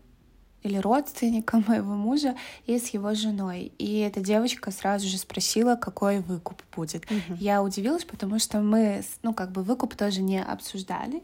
[0.63, 3.71] или родственником моего мужа и с его женой.
[3.77, 7.05] И эта девочка сразу же спросила, какой выкуп будет.
[7.05, 7.38] Uh-huh.
[7.39, 11.23] Я удивилась, потому что мы, ну, как бы выкуп тоже не обсуждали.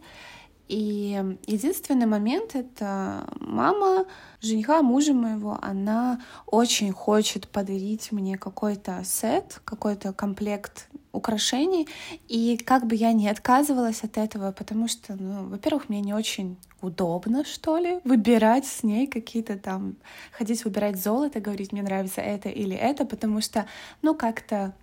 [0.67, 4.05] И единственный момент— это мама
[4.41, 11.87] жениха мужа моего, она очень хочет подарить мне какой-то сет, какой-то комплект украшений.
[12.27, 16.57] И как бы я не отказывалась от этого, потому что, ну, во-первых, мне не очень
[16.81, 19.95] удобно, что ли, выбирать с ней какие-то там,
[20.31, 23.65] ходить выбирать золото, говорить, мне нравится это или это, потому что,
[24.01, 24.73] ну, как-то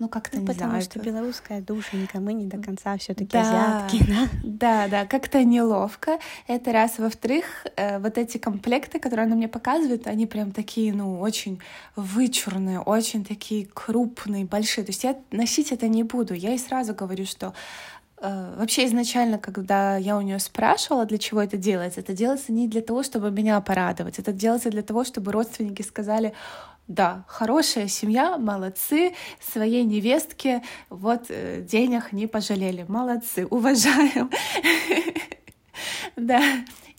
[0.00, 0.82] ну как-то ну, не потому знаю.
[0.82, 1.08] что это...
[1.08, 4.28] белорусская душенька, мы не до конца все-таки да, азиатки, да?
[4.42, 6.18] Да, да, как-то неловко.
[6.48, 6.98] Это раз.
[6.98, 7.44] Во-вторых,
[7.76, 11.60] э, вот эти комплекты, которые она мне показывает, они прям такие, ну, очень
[11.94, 14.84] вычурные, очень такие крупные, большие.
[14.84, 16.34] То есть я носить это не буду.
[16.34, 17.54] Я ей сразу говорю, что
[18.20, 22.66] э, Вообще изначально, когда я у нее спрашивала, для чего это делается, это делается не
[22.66, 26.32] для того, чтобы меня порадовать, это делается для того, чтобы родственники сказали,
[26.88, 34.30] да, хорошая семья, молодцы, своей невестке вот э, денег не пожалели, молодцы, уважаем.
[36.16, 36.42] Да,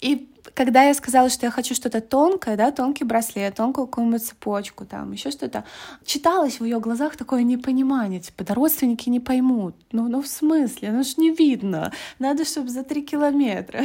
[0.01, 4.85] и когда я сказала, что я хочу что-то тонкое, да, тонкий браслет, тонкую какую-нибудь цепочку,
[4.85, 5.65] там, еще что-то,
[6.05, 9.75] читалось в ее глазах такое непонимание, типа, да родственники не поймут.
[9.91, 10.91] Ну, ну в смысле?
[10.91, 11.91] Ну ж не видно.
[12.19, 13.83] Надо, чтобы за три километра.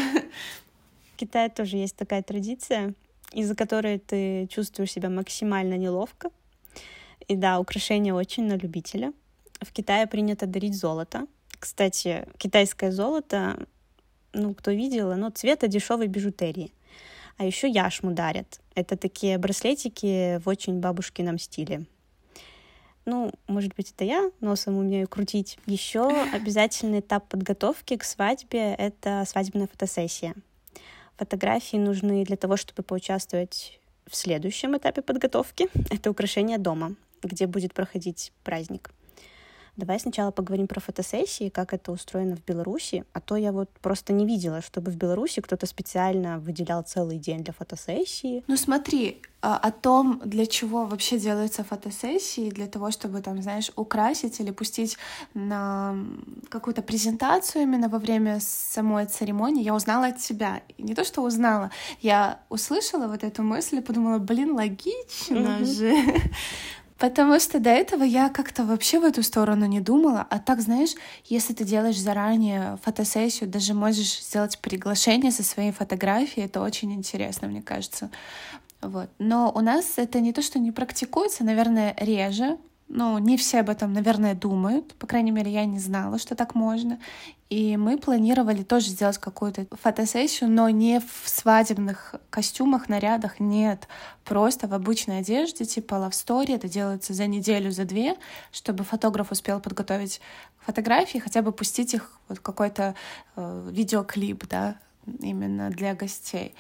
[1.14, 2.94] В Китае тоже есть такая традиция
[3.33, 6.31] из-за которой ты чувствуешь себя максимально неловко.
[7.29, 9.12] И да, украшения очень на любителя.
[9.61, 11.27] В Китае принято дарить золото.
[11.59, 13.66] Кстати, китайское золото,
[14.33, 16.73] ну, кто видел, оно цвета дешевой бижутерии.
[17.37, 18.61] А еще яшму дарят.
[18.75, 21.87] Это такие браслетики в очень бабушкином стиле.
[23.07, 25.59] Ну, может быть, это я носом умею крутить.
[25.66, 30.35] Еще обязательный этап подготовки к свадьбе— это свадебная фотосессия.
[31.20, 35.68] Фотографии нужны для того, чтобы поучаствовать в следующем этапе подготовки.
[35.90, 38.90] Это украшение дома, где будет проходить праздник.
[39.81, 44.12] Давай сначала поговорим про фотосессии, как это устроено в Беларуси, а то я вот просто
[44.12, 48.45] не видела, чтобы в Беларуси кто-то специально выделял целый день для фотосессии.
[48.47, 53.73] Ну смотри, а, о том, для чего вообще делаются фотосессии, для того, чтобы там, знаешь,
[53.75, 54.99] украсить или пустить
[55.33, 55.97] на
[56.51, 60.61] какую-то презентацию именно во время самой церемонии, я узнала от тебя.
[60.77, 61.71] И не то, что узнала,
[62.03, 65.64] я услышала вот эту мысль и подумала, блин, логично mm-hmm.
[65.64, 66.21] же.
[67.00, 70.26] Потому что до этого я как-то вообще в эту сторону не думала.
[70.28, 70.90] А так, знаешь,
[71.24, 77.48] если ты делаешь заранее фотосессию, даже можешь сделать приглашение со своей фотографией, это очень интересно,
[77.48, 78.10] мне кажется.
[78.82, 79.08] Вот.
[79.18, 82.58] Но у нас это не то, что не практикуется, наверное, реже,
[82.92, 84.94] ну, не все об этом, наверное, думают.
[84.94, 86.98] По крайней мере, я не знала, что так можно.
[87.48, 93.87] И мы планировали тоже сделать какую-то фотосессию, но не в свадебных костюмах, нарядах, нет.
[94.24, 96.57] Просто в обычной одежде, типа love story.
[96.57, 98.16] Это делается за неделю, за две,
[98.50, 100.20] чтобы фотограф успел подготовить
[100.59, 102.96] фотографии, хотя бы пустить их вот какой-то
[103.37, 104.76] э, видеоклип, да,
[105.20, 106.55] именно для гостей.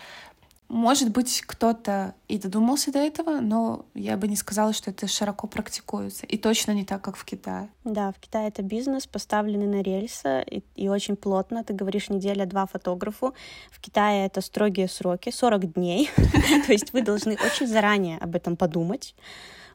[0.70, 5.48] Может быть, кто-то и додумался до этого, но я бы не сказала, что это широко
[5.48, 6.26] практикуется.
[6.26, 7.68] И точно не так, как в Китае.
[7.82, 11.64] Да, в Китае это бизнес, поставленный на рельсы и, и очень плотно.
[11.64, 13.34] Ты говоришь неделя-два фотографу.
[13.72, 16.08] В Китае это строгие сроки, 40 дней.
[16.66, 19.16] То есть вы должны очень заранее об этом подумать,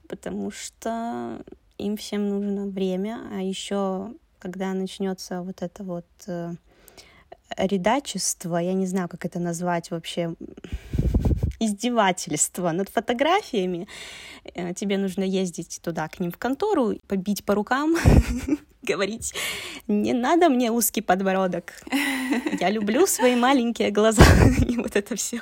[0.08, 1.44] потому что
[1.78, 6.54] им всем нужно время, а еще когда начнется вот это вот э,
[7.58, 10.36] редачество, я не знаю, как это назвать вообще,
[11.60, 13.88] издевательство над фотографиями.
[14.54, 17.96] Э, тебе нужно ездить туда к ним в контору, побить по рукам,
[18.82, 19.34] говорить,
[19.88, 21.74] не надо мне узкий подбородок.
[22.60, 24.24] Я люблю свои маленькие глаза
[24.68, 25.42] и вот это все.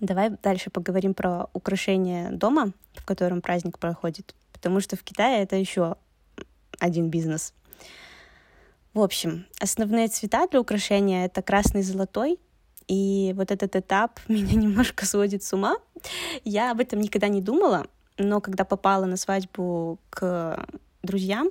[0.00, 4.34] Давай дальше поговорим про украшение дома, в котором праздник проходит
[4.66, 5.94] потому что в Китае это еще
[6.80, 7.54] один бизнес.
[8.94, 12.40] В общем, основные цвета для украшения— это красный и золотой,
[12.88, 15.76] и вот этот этап меня немножко сводит с ума.
[16.42, 17.86] Я об этом никогда не думала,
[18.18, 20.66] но когда попала на свадьбу к
[21.04, 21.50] друзьям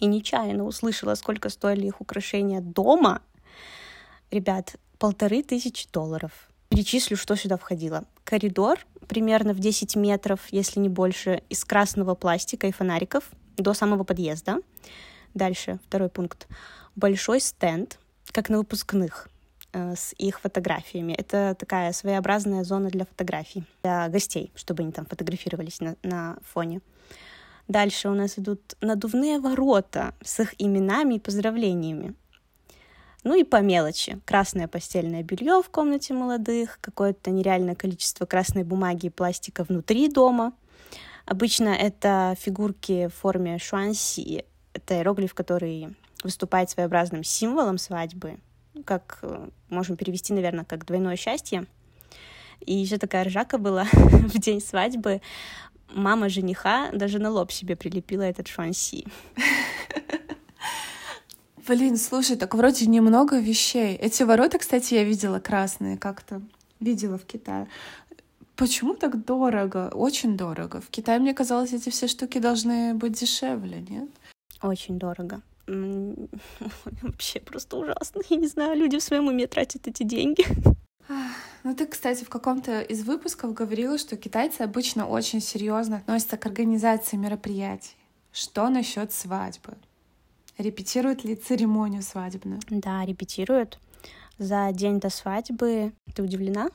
[0.00, 3.20] и нечаянно услышала, сколько стоили их украшения дома,
[4.30, 6.48] ребят, полторы тысячи долларов.
[6.68, 8.04] Перечислю, что сюда входило.
[8.24, 13.24] Коридор примерно в 10 метров, если не больше, из красного пластика и фонариков
[13.56, 14.58] до самого подъезда.
[15.34, 16.48] Дальше, второй пункт.
[16.96, 17.98] Большой стенд,
[18.32, 19.28] как на выпускных,
[19.72, 21.12] э, с их фотографиями.
[21.12, 26.80] Это такая своеобразная зона для фотографий, для гостей, чтобы они там фотографировались на, на фоне.
[27.68, 32.14] Дальше у нас идут надувные ворота с их именами и поздравлениями.
[33.24, 34.20] Ну и по мелочи.
[34.26, 40.52] Красное постельное белье в комнате молодых, какое-то нереальное количество красной бумаги и пластика внутри дома.
[41.24, 44.44] Обычно это фигурки в форме шуанси.
[44.74, 48.36] Это иероглиф, который выступает своеобразным символом свадьбы.
[48.84, 51.64] Как э, можем перевести, наверное, как двойное счастье.
[52.60, 55.22] И еще такая ржака была в день свадьбы.
[55.94, 59.06] Мама жениха даже на лоб себе прилепила этот шуанси.
[61.66, 63.96] Блин, слушай, так вроде немного вещей.
[63.96, 66.42] Эти ворота, кстати, я видела красные как-то.
[66.78, 67.68] Видела в Китае.
[68.54, 69.90] Почему так дорого?
[69.94, 70.80] Очень дорого.
[70.82, 74.10] В Китае, мне казалось, эти все штуки должны быть дешевле, нет?
[74.62, 75.40] Очень дорого.
[75.66, 78.20] Вообще просто ужасно.
[78.28, 80.44] Я не знаю, люди в своем уме тратят эти деньги.
[81.62, 86.44] Ну, ты, кстати, в каком-то из выпусков говорила, что китайцы обычно очень серьезно относятся к
[86.44, 87.96] организации мероприятий.
[88.32, 89.74] Что насчет свадьбы?
[90.58, 92.60] Репетируют ли церемонию свадебную?
[92.70, 93.78] Да, репетируют.
[94.38, 95.92] За день до свадьбы.
[96.14, 96.68] Ты удивлена?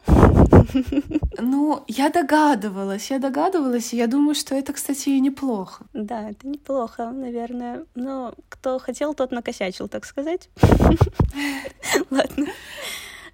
[1.37, 5.85] Ну, я догадывалась, я догадывалась, и я думаю, что это, кстати, и неплохо.
[5.93, 7.85] Да, это неплохо, наверное.
[7.95, 10.49] Но кто хотел, тот накосячил, так сказать.
[12.09, 12.47] Ладно.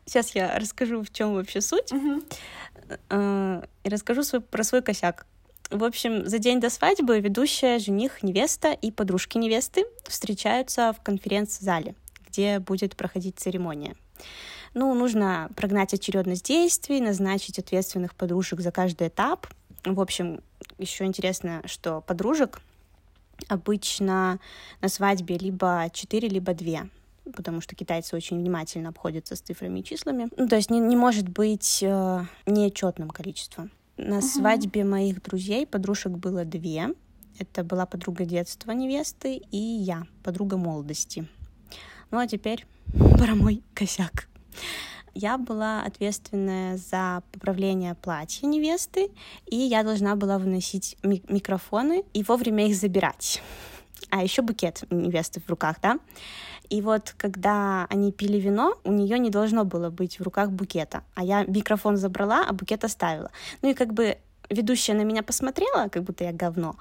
[0.05, 1.91] Сейчас я расскажу, в чем вообще суть.
[3.09, 5.25] Э, и расскажу про свой косяк.
[5.71, 11.95] В общем, за день до свадьбы ведущая, жених, невеста и подружки невесты встречаются в конференц-зале,
[12.27, 13.95] где будет проходить церемония.
[14.73, 19.47] Ну, нужно прогнать очередность действий, назначить ответственных подружек за каждый этап.
[19.83, 20.41] В общем,
[20.77, 22.61] еще интересно, что подружек
[23.47, 24.39] Обычно
[24.81, 26.87] на свадьбе либо 4, либо 2
[27.35, 30.29] потому что китайцы очень внимательно обходятся с цифрами и числами.
[30.37, 33.71] Ну, то есть не, не может быть э, нечетным количеством.
[33.97, 34.21] На uh-huh.
[34.21, 36.93] свадьбе моих друзей подружек было две.
[37.39, 41.27] Это была подруга детства невесты и я, подруга молодости.
[42.11, 44.27] Ну а теперь про мой косяк.
[45.13, 49.11] Я была ответственная за поправление платья невесты,
[49.45, 53.41] и я должна была выносить ми- микрофоны и вовремя их забирать.
[54.09, 55.99] А еще букет невесты в руках, да?
[56.69, 61.03] И вот когда они пили вино, у нее не должно было быть в руках букета.
[61.15, 63.31] А я микрофон забрала, а букет оставила.
[63.61, 64.17] Ну и как бы
[64.49, 66.75] ведущая на меня посмотрела, как будто я говно,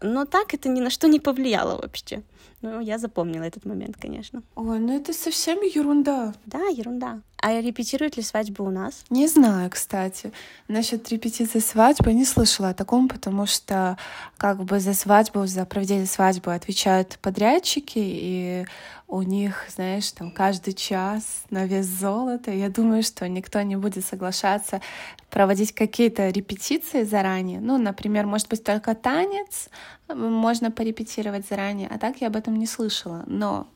[0.00, 2.22] но так это ни на что не повлияло вообще.
[2.62, 4.42] Ну, я запомнила этот момент, конечно.
[4.54, 6.32] Ой, ну это совсем ерунда.
[6.46, 7.20] Да, ерунда.
[7.44, 9.04] А репетируют ли свадьбу у нас?
[9.10, 10.32] Не знаю, кстати.
[10.68, 13.98] Насчет репетиции свадьбы не слышала о таком, потому что
[14.36, 18.64] как бы за свадьбу, за проведение свадьбы отвечают подрядчики, и
[19.08, 22.52] у них, знаешь, там каждый час на вес золота.
[22.52, 24.80] Я думаю, что никто не будет соглашаться
[25.28, 27.60] проводить какие-то репетиции заранее.
[27.60, 29.68] Ну, например, может быть, только танец
[30.14, 33.24] можно порепетировать заранее, а так я об этом не слышала.
[33.26, 33.68] Но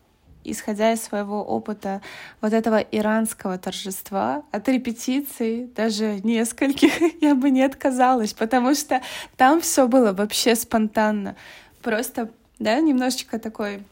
[0.51, 2.01] исходя из своего опыта
[2.41, 9.03] вот этого иранского торжества, от репетиций, даже нескольких, я бы не отказалась, потому что
[9.37, 11.37] там все было вообще спонтанно.
[11.83, 13.83] Просто, да, немножечко такой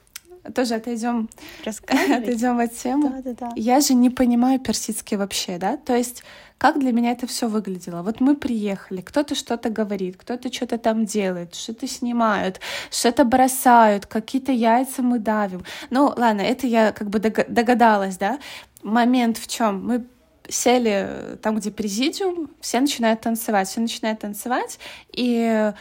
[0.54, 1.28] тоже отойдем,
[1.64, 3.10] отойдем от темы.
[3.10, 3.52] Да, да, да.
[3.56, 6.22] Я же не понимаю персидский вообще, да, то есть
[6.58, 8.02] как для меня это все выглядело.
[8.02, 14.52] Вот мы приехали, кто-то что-то говорит, кто-то что-то там делает, что-то снимают, что-то бросают, какие-то
[14.52, 15.64] яйца мы давим.
[15.90, 18.38] Ну, ладно, это я как бы догадалась, да.
[18.82, 19.86] Момент в чем?
[19.86, 20.06] Мы
[20.48, 24.78] сели там, где президиум, все начинают танцевать, все начинают танцевать,
[25.12, 25.72] и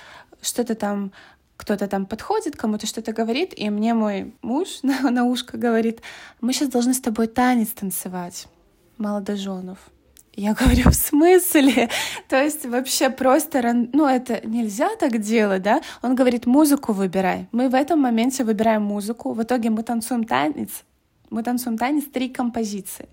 [0.41, 1.11] что-то там
[1.64, 6.01] кто-то там подходит, кому-то что-то говорит, и мне мой муж на, на ушко говорит,
[6.41, 8.47] мы сейчас должны с тобой танец танцевать,
[8.97, 9.78] молодоженов.
[10.36, 11.89] Я говорю, в смысле?
[12.28, 13.61] То есть вообще просто,
[13.93, 15.82] ну это нельзя так делать, да?
[16.01, 17.47] Он говорит, музыку выбирай.
[17.51, 20.84] Мы в этом моменте выбираем музыку, в итоге мы танцуем танец,
[21.30, 23.07] мы танцуем танец три композиции.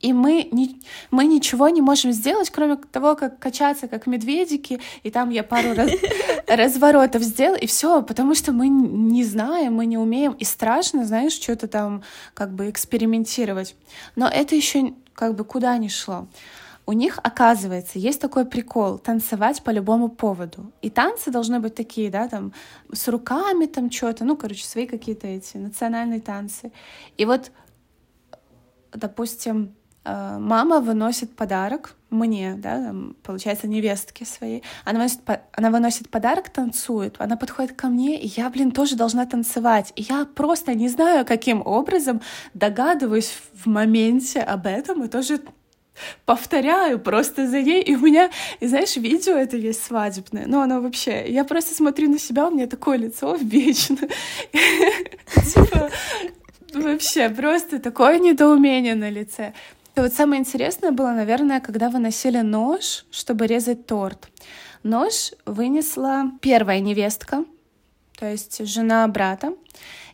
[0.00, 0.80] И мы, не,
[1.10, 5.74] мы ничего не можем сделать, кроме того, как качаться, как медведики, и там я пару
[5.74, 5.90] раз,
[6.46, 11.32] разворотов сделал, и все, потому что мы не знаем, мы не умеем, и страшно, знаешь,
[11.32, 12.02] что-то там
[12.34, 13.74] как бы экспериментировать.
[14.14, 16.28] Но это еще как бы куда ни шло.
[16.86, 20.72] У них, оказывается, есть такой прикол— танцевать по любому поводу.
[20.80, 22.54] И танцы должны быть такие, да, там,
[22.90, 26.72] с руками там что-то, ну, короче, свои какие-то эти национальные танцы.
[27.18, 27.52] И вот,
[28.92, 29.74] допустим,
[30.04, 34.62] мама выносит подарок мне, да, получается, невестке своей.
[34.84, 35.20] Она выносит,
[35.52, 39.92] она выносит подарок, танцует, она подходит ко мне, и я, блин, тоже должна танцевать.
[39.94, 42.22] И я просто не знаю, каким образом
[42.54, 45.40] догадываюсь в моменте об этом и тоже
[46.24, 48.30] повторяю просто за ней, и у меня,
[48.60, 52.50] и знаешь, видео это есть свадебное, но оно вообще, я просто смотрю на себя, у
[52.50, 54.08] меня такое лицо вечно,
[54.52, 55.90] типа,
[56.72, 59.54] вообще просто такое недоумение на лице.
[59.98, 64.28] И вот самое интересное было, наверное, когда выносили нож, чтобы резать торт.
[64.84, 67.44] Нож вынесла первая невестка,
[68.16, 69.54] то есть жена брата.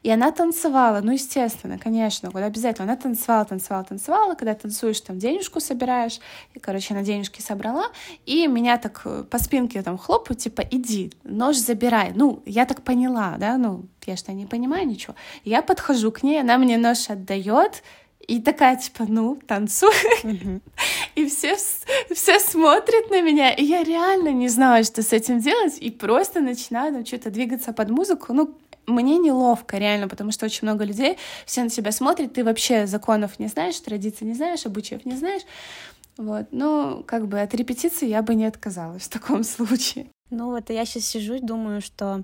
[0.02, 2.84] И она танцевала, ну, естественно, конечно, вот обязательно.
[2.84, 4.34] Она танцевала, танцевала, танцевала.
[4.34, 6.18] Когда танцуешь, там денежку собираешь.
[6.54, 7.88] И, короче, она денежки собрала.
[8.24, 12.12] И меня так э, по спинке там хлопают, типа, иди, нож забирай.
[12.14, 15.14] Ну, я так поняла, да, ну, я что, не понимаю ничего.
[15.44, 17.82] Я подхожу к ней, она мне нож отдает,
[18.26, 19.92] и такая, типа, ну, танцуй.
[21.14, 21.56] И все,
[22.12, 26.40] все смотрят на меня, и я реально не знаю, что с этим делать, и просто
[26.40, 28.32] начинаю там что-то двигаться под музыку.
[28.32, 28.58] Ну,
[28.88, 31.16] мне неловко, реально, потому что очень много людей,
[31.46, 35.42] все на тебя смотрят, ты вообще законов не знаешь, традиций не знаешь, обычаев не знаешь.
[36.16, 40.06] Вот, ну, как бы от репетиции я бы не отказалась в таком случае.
[40.30, 42.22] Ну вот, я сейчас сижу и думаю, что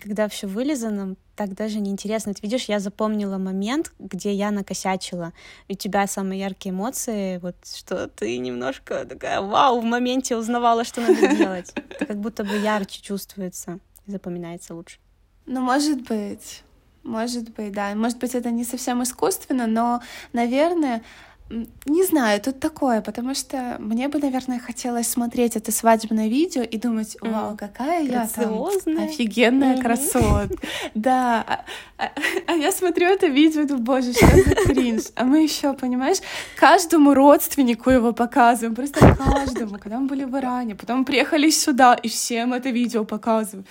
[0.00, 2.34] когда все вылизано, так даже неинтересно.
[2.34, 5.32] Ты видишь, я запомнила момент, где я накосячила.
[5.68, 10.84] И у тебя самые яркие эмоции, вот что ты немножко такая, вау, в моменте узнавала,
[10.84, 11.72] что надо делать.
[11.74, 14.98] Это как будто бы ярче чувствуется и запоминается лучше.
[15.46, 16.62] Ну, может быть.
[17.04, 17.94] Может быть, да.
[17.94, 20.02] Может быть, это не совсем искусственно, но,
[20.34, 21.02] наверное,
[21.50, 26.78] Не знаю, тут такое, потому что мне бы, наверное, хотелось смотреть это свадебное видео и
[26.78, 29.82] думать, вау, какая я там офигенная mm-hmm.
[29.82, 30.48] красота.
[30.94, 31.64] Да, а,
[31.98, 32.10] а,
[32.46, 35.04] а я смотрю это видео, думаю, боже, что за кринж.
[35.14, 36.18] А мы еще, понимаешь,
[36.56, 42.08] каждому родственнику его показываем, просто каждому, когда мы были в Иране, потом приехали сюда и
[42.08, 43.66] всем это видео показываем.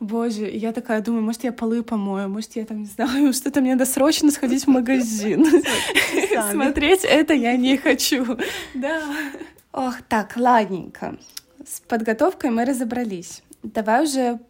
[0.00, 3.72] Боже, я такая думаю, может, я полы помою, может, я там, не знаю, что-то мне
[3.72, 5.46] надо срочно сходить в магазин,
[6.52, 8.38] смотреть это я не хочу.
[8.74, 9.02] Да.
[9.72, 11.18] Ох, так, ладненько.
[11.66, 13.42] С подготовкой мы разобрались.
[13.62, 14.40] Давай уже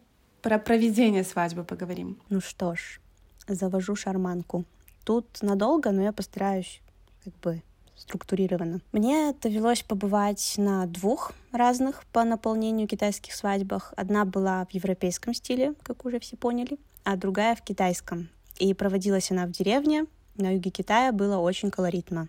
[0.41, 2.19] про проведение свадьбы поговорим.
[2.29, 2.99] Ну что ж,
[3.47, 4.65] завожу шарманку.
[5.03, 6.81] Тут надолго, но я постараюсь
[7.23, 7.61] как бы
[7.95, 8.81] структурированно.
[8.91, 13.93] Мне довелось побывать на двух разных по наполнению китайских свадьбах.
[13.95, 18.29] Одна была в европейском стиле, как уже все поняли, а другая в китайском.
[18.57, 20.05] И проводилась она в деревне,
[20.37, 22.27] на юге Китая было очень колоритно.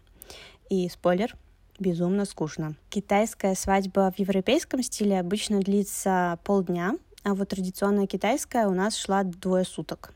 [0.69, 1.37] И спойлер,
[1.79, 2.75] безумно скучно.
[2.91, 9.23] Китайская свадьба в европейском стиле обычно длится полдня, а вот традиционная китайская у нас шла
[9.25, 10.13] двое суток.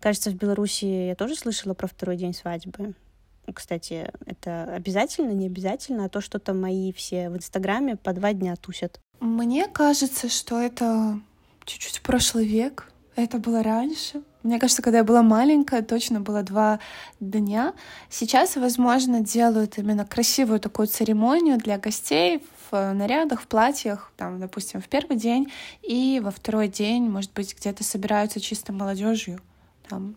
[0.00, 2.94] Кажется, в Беларуси я тоже слышала про второй день свадьбы.
[3.52, 8.56] Кстати, это обязательно, не обязательно, а то что-то мои все в Инстаграме по два дня
[8.56, 9.00] тусят.
[9.20, 11.20] Мне кажется, что это
[11.64, 12.90] чуть-чуть прошлый век.
[13.14, 14.22] Это было раньше.
[14.42, 16.80] Мне кажется, когда я была маленькая, точно было два
[17.20, 17.74] дня.
[18.10, 24.80] Сейчас, возможно, делают именно красивую такую церемонию для гостей в нарядах, в платьях, там, допустим,
[24.80, 29.40] в первый день, и во второй день, может быть, где-то собираются чисто молодежью,
[29.88, 30.16] там,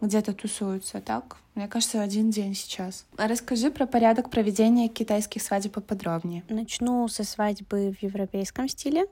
[0.00, 1.36] где-то тусуются, так?
[1.54, 3.06] Мне кажется, один день сейчас.
[3.16, 6.42] А расскажи про порядок проведения китайских свадеб поподробнее.
[6.48, 9.06] Начну со свадьбы в европейском стиле.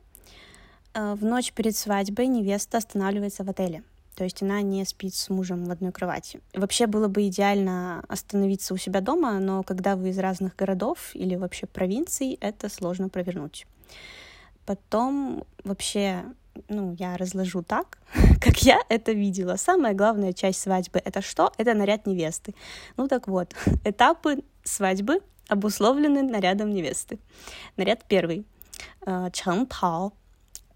[0.92, 3.84] Э, в ночь перед свадьбой невеста останавливается в отеле.
[4.14, 6.40] То есть она не спит с мужем в одной кровати.
[6.54, 11.34] Вообще было бы идеально остановиться у себя дома, но когда вы из разных городов или
[11.34, 13.66] вообще провинций, это сложно провернуть.
[14.66, 16.24] Потом вообще,
[16.68, 17.98] ну, я разложу так,
[18.40, 19.56] как я это видела.
[19.56, 21.52] Самая главная часть свадьбы— это что?
[21.56, 22.54] Это наряд невесты.
[22.96, 23.54] Ну так вот,
[23.84, 27.18] этапы свадьбы обусловлены нарядом невесты.
[27.76, 28.46] Наряд первый.
[29.06, 30.12] Э, Чан Тао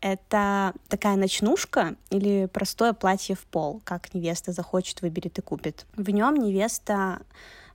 [0.01, 5.87] это такая ночнушка или простое платье в пол, как невеста захочет, выберет и купит.
[5.97, 7.21] В нем невеста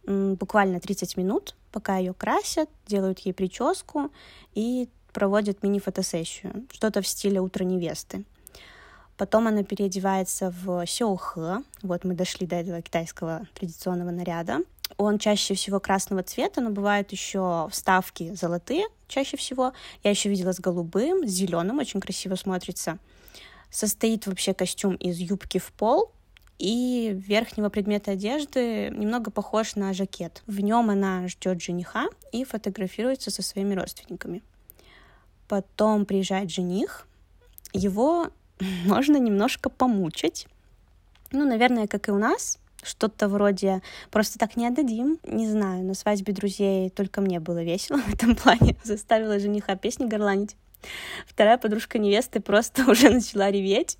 [0.05, 4.11] буквально 30 минут, пока ее красят, делают ей прическу
[4.53, 8.23] и проводят мини-фотосессию, что-то в стиле утра невесты.
[9.17, 14.61] Потом она переодевается в сёухэ, вот мы дошли до этого китайского традиционного наряда,
[14.97, 19.73] он чаще всего красного цвета, но бывают еще вставки золотые, чаще всего.
[20.03, 22.97] Я еще видела с голубым, с зеленым, очень красиво смотрится.
[23.69, 26.11] Состоит вообще костюм из юбки в пол
[26.61, 30.43] и верхнего предмета одежды немного похож на жакет.
[30.45, 34.43] В нем она ждет жениха и фотографируется со своими родственниками.
[35.47, 37.07] Потом приезжает жених,
[37.73, 38.29] его
[38.85, 40.47] можно немножко помучить.
[41.31, 45.19] Ну, наверное, как и у нас, что-то вроде «просто так не отдадим».
[45.23, 48.75] Не знаю, на свадьбе друзей только мне было весело в этом плане.
[48.83, 50.55] Заставила жениха песни горланить.
[51.25, 53.97] Вторая подружка невесты просто уже начала реветь.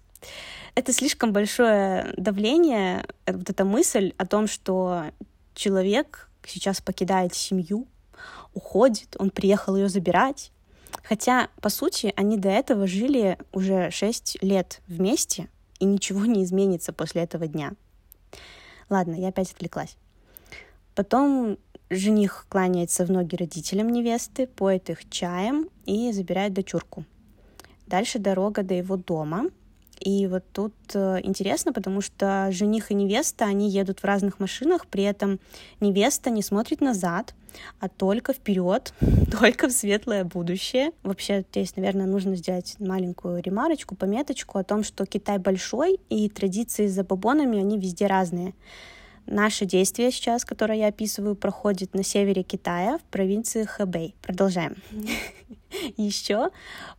[0.76, 5.06] Это слишком большое давление, э, вот эта мысль о том, что
[5.54, 7.88] человек сейчас покидает семью,
[8.54, 10.52] уходит, он приехал ее забирать.
[11.04, 16.94] Хотя, по сути, они до этого жили уже шесть лет вместе, и ничего не изменится
[16.94, 17.74] после этого дня.
[18.92, 19.96] Ладно, я опять отвлеклась.
[20.96, 21.58] Потом
[21.90, 27.06] жених кланяется в ноги родителям невесты, поет их чаем и забирает дочурку.
[27.88, 29.46] Дальше дорога до его дома.
[30.02, 34.88] И вот тут э, интересно, потому что жених и невеста, они едут в разных машинах,
[34.88, 35.40] при этом
[35.80, 37.36] невеста не смотрит назад,
[37.80, 38.96] а только вперед,
[39.40, 40.92] только в светлое будущее.
[41.04, 46.88] Вообще здесь, наверное, нужно сделать маленькую ремарочку, пометочку о том, что Китай большой, и традиции
[46.88, 48.56] с забабонами, они везде разные.
[49.28, 54.16] Наше действие сейчас, которое я описываю, проходит на севере Китая, в провинции Хэбэй.
[54.24, 54.78] Продолжаем.
[55.98, 56.50] Еще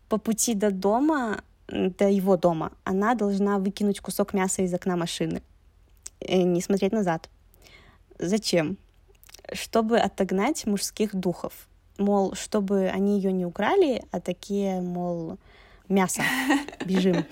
[0.08, 1.42] по пути до дома,
[1.72, 5.42] до его дома, она должна выкинуть кусок мяса из окна машины.
[6.20, 7.28] И э, не смотреть назад.
[8.18, 8.76] Зачем?
[9.52, 11.68] чтобы отогнать мужских духов.
[11.98, 15.38] Мол, чтобы они ее не украли, а такие, мол,
[15.88, 16.22] мясо.
[16.84, 17.24] Бежим.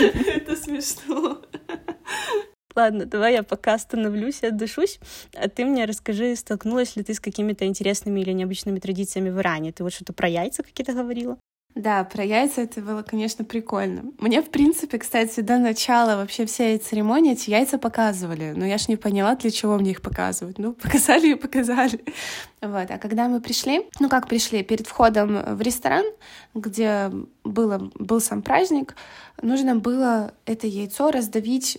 [0.00, 1.42] Это смешно.
[2.74, 5.00] Ладно, давай я пока остановлюсь и отдышусь,
[5.34, 9.72] а ты мне расскажи, столкнулась ли ты с какими-то интересными или необычными традициями в Иране?
[9.72, 11.38] Ты вот что-то про яйца какие-то говорила?
[11.78, 14.10] Да, про яйца это было, конечно, прикольно.
[14.18, 18.52] Мне, в принципе, кстати, до начала вообще всей церемонии эти яйца показывали.
[18.56, 20.58] Но я ж не поняла, для чего мне их показывают.
[20.58, 22.04] Ну, показали и показали.
[22.60, 22.90] Вот.
[22.90, 26.04] А когда мы пришли, ну как пришли, перед входом в ресторан,
[26.52, 27.12] где
[27.44, 28.96] было, был сам праздник,
[29.40, 31.78] нужно было это яйцо раздавить,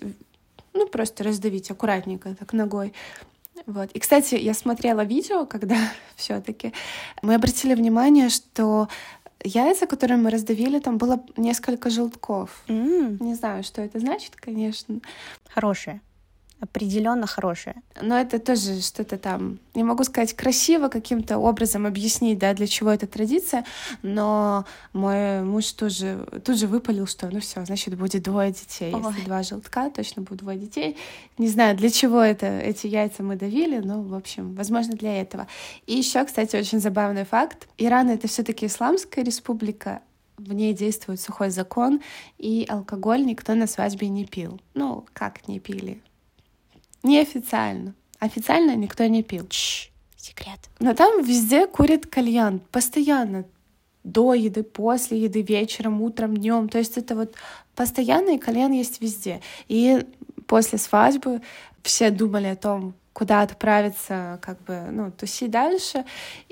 [0.71, 2.93] ну просто раздавить аккуратненько так ногой.
[3.65, 3.91] Вот.
[3.91, 5.75] И, кстати, я смотрела видео, когда
[6.15, 6.73] все-таки
[7.21, 8.87] мы обратили внимание, что
[9.43, 12.63] яйца, которые мы раздавили, там было несколько желтков.
[12.67, 13.23] Mm.
[13.23, 14.99] Не знаю, что это значит, конечно.
[15.53, 16.01] Хорошее
[16.59, 17.75] определенно хорошее.
[18.01, 22.89] Но это тоже что-то там, не могу сказать красиво каким-то образом объяснить, да, для чего
[22.89, 23.65] эта традиция,
[24.01, 28.93] но мой муж тоже тут же выпалил, что ну все, значит, будет двое детей.
[28.93, 29.01] Ой.
[29.01, 30.97] Если два желтка, точно будет двое детей.
[31.37, 35.47] Не знаю, для чего это, эти яйца мы давили, но, в общем, возможно, для этого.
[35.87, 37.67] И еще, кстати, очень забавный факт.
[37.77, 40.01] Иран— это все таки исламская республика,
[40.37, 42.01] в ней действует сухой закон,
[42.37, 44.59] и алкоголь никто на свадьбе не пил.
[44.73, 46.01] Ну, как не пили?
[47.03, 47.93] Неофициально.
[48.19, 49.47] Официально никто не пил.
[49.47, 50.59] Чш, секрет.
[50.79, 52.59] Но там везде курит кальян.
[52.71, 53.45] Постоянно.
[54.03, 56.69] До еды, после еды, вечером, утром, днем.
[56.69, 57.35] То есть это вот
[57.75, 59.41] постоянный кальян есть везде.
[59.67, 60.05] И
[60.47, 61.41] после свадьбы
[61.83, 66.05] все думали о том, куда отправиться, как бы, ну, тусить дальше.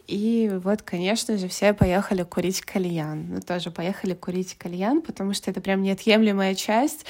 [0.08, 3.28] И вот, конечно же, все поехали курить кальян.
[3.30, 7.06] Ну, тоже поехали курить кальян, потому что это прям неотъемлемая часть.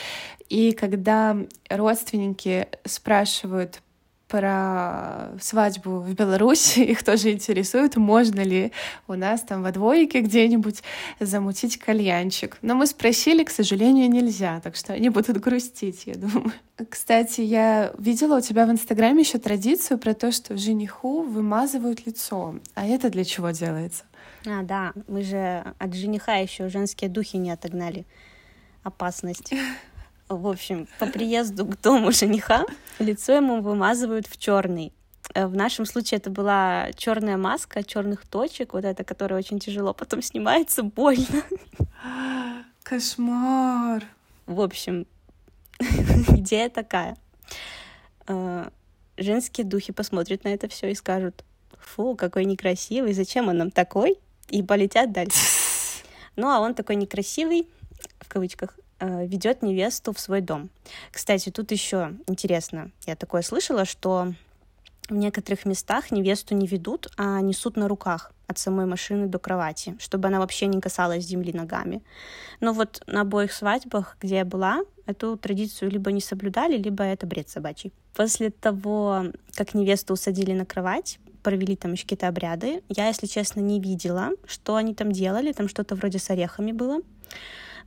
[0.49, 1.37] И когда
[1.69, 3.81] родственники спрашивают
[4.27, 8.71] про свадьбу в Беларуси, их тоже интересует, можно ли
[9.07, 10.83] у нас там во дворике где-нибудь
[11.19, 12.57] замутить кальянчик.
[12.61, 16.51] Но мы спросили, к сожалению, нельзя, так что они будут грустить, я думаю.
[16.89, 22.55] Кстати, я видела у тебя в Инстаграме еще традицию про то, что жениху вымазывают лицо.
[22.75, 24.03] А это для чего делается?
[24.45, 28.05] А, да, мы же от жениха еще женские духи не отогнали.
[28.83, 29.53] Опасность.
[30.29, 32.65] В общем, по приезду к дому жениха
[32.99, 34.91] лицо ему вымазывают в черный.
[35.33, 39.93] Э, в нашем случае это была черная маска черных точек, вот эта, которая очень тяжело
[39.93, 41.43] потом снимается, больно.
[42.83, 44.03] Кошмар.
[44.45, 45.05] В общем,
[45.79, 47.17] идея такая.
[48.27, 48.69] Э,
[49.17, 51.45] женские духи посмотрят на это все и скажут,
[51.79, 54.17] фу, какой некрасивый, зачем он нам такой?
[54.49, 55.37] И полетят дальше.
[56.39, 57.67] Ну, а он такой некрасивый,
[58.19, 60.69] в кавычках, ведет невесту в свой дом.
[61.11, 64.33] Кстати, тут еще интересно, я такое слышала, что
[65.09, 69.95] в некоторых местах невесту не ведут, а несут на руках от самой машины до кровати,
[69.99, 72.01] чтобы она вообще не касалась земли ногами.
[72.59, 77.25] Но вот на обоих свадьбах, где я была, эту традицию либо не соблюдали, либо это
[77.27, 77.93] бред собачий.
[78.13, 83.61] После того, как невесту усадили на кровать, провели там еще какие-то обряды, я, если честно,
[83.61, 86.99] не видела, что они там делали, там что-то вроде с орехами было.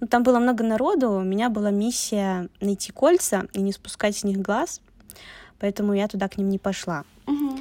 [0.00, 4.24] Ну, там было много народу, у меня была миссия найти кольца и не спускать с
[4.24, 4.80] них глаз,
[5.58, 7.04] поэтому я туда к ним не пошла.
[7.26, 7.58] Угу.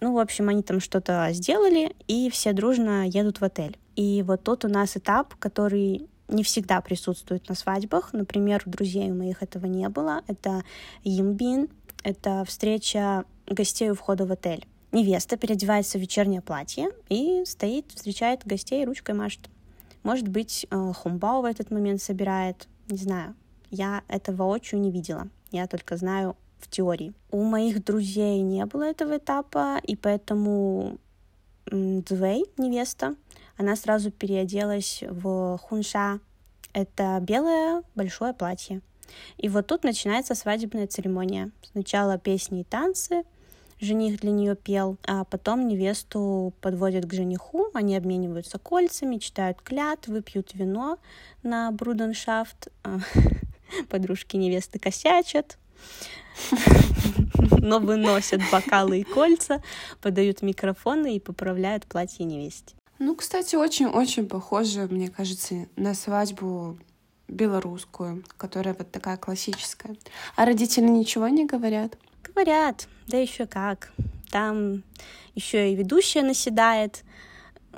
[0.00, 3.78] Ну, в общем, они там что-то сделали, и все дружно едут в отель.
[3.96, 8.12] И вот тот у нас этап, который не всегда присутствует на свадьбах.
[8.12, 10.22] Например, у друзей у моих этого не было.
[10.26, 10.62] Это
[11.02, 11.68] имбин,
[12.04, 14.66] это встреча гостей у входа в отель.
[14.92, 19.48] Невеста переодевается в вечернее платье и стоит, встречает гостей, ручкой машет.
[20.02, 23.34] Может быть, э, Хумбао в этот момент собирает, не знаю.
[23.70, 25.28] Я этого воочию не видела.
[25.50, 27.12] Я только знаю в теории.
[27.30, 30.98] У моих друзей не было этого этапа, и поэтому
[31.70, 33.14] Цвей, невеста,
[33.58, 36.20] она сразу переоделась в хунша.
[36.72, 38.80] Это белое большое платье.
[39.36, 41.50] И вот тут начинается свадебная церемония.
[41.72, 43.24] Сначала песни и танцы—
[43.80, 50.22] жених для нее пел, а потом невесту подводят к жениху, они обмениваются кольцами, читают клятвы,
[50.22, 50.98] пьют вино
[51.42, 52.98] на бруденшафт, а,
[53.88, 55.58] подружки невесты косячат,
[57.58, 59.62] но выносят бокалы и кольца,
[60.00, 62.74] подают микрофоны и поправляют платье невесте.
[62.98, 66.78] Ну, кстати, очень-очень похоже, мне кажется, на свадьбу
[67.28, 69.96] белорусскую, которая вот такая классическая.
[70.34, 71.96] А родители ничего не говорят?
[72.38, 73.90] Говорят, да еще как.
[74.30, 74.84] Там
[75.34, 77.02] еще и ведущая наседает.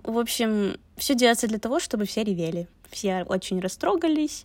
[0.04, 2.68] В общем, все делается для того, чтобы все ревели.
[2.90, 4.44] Все очень растрогались.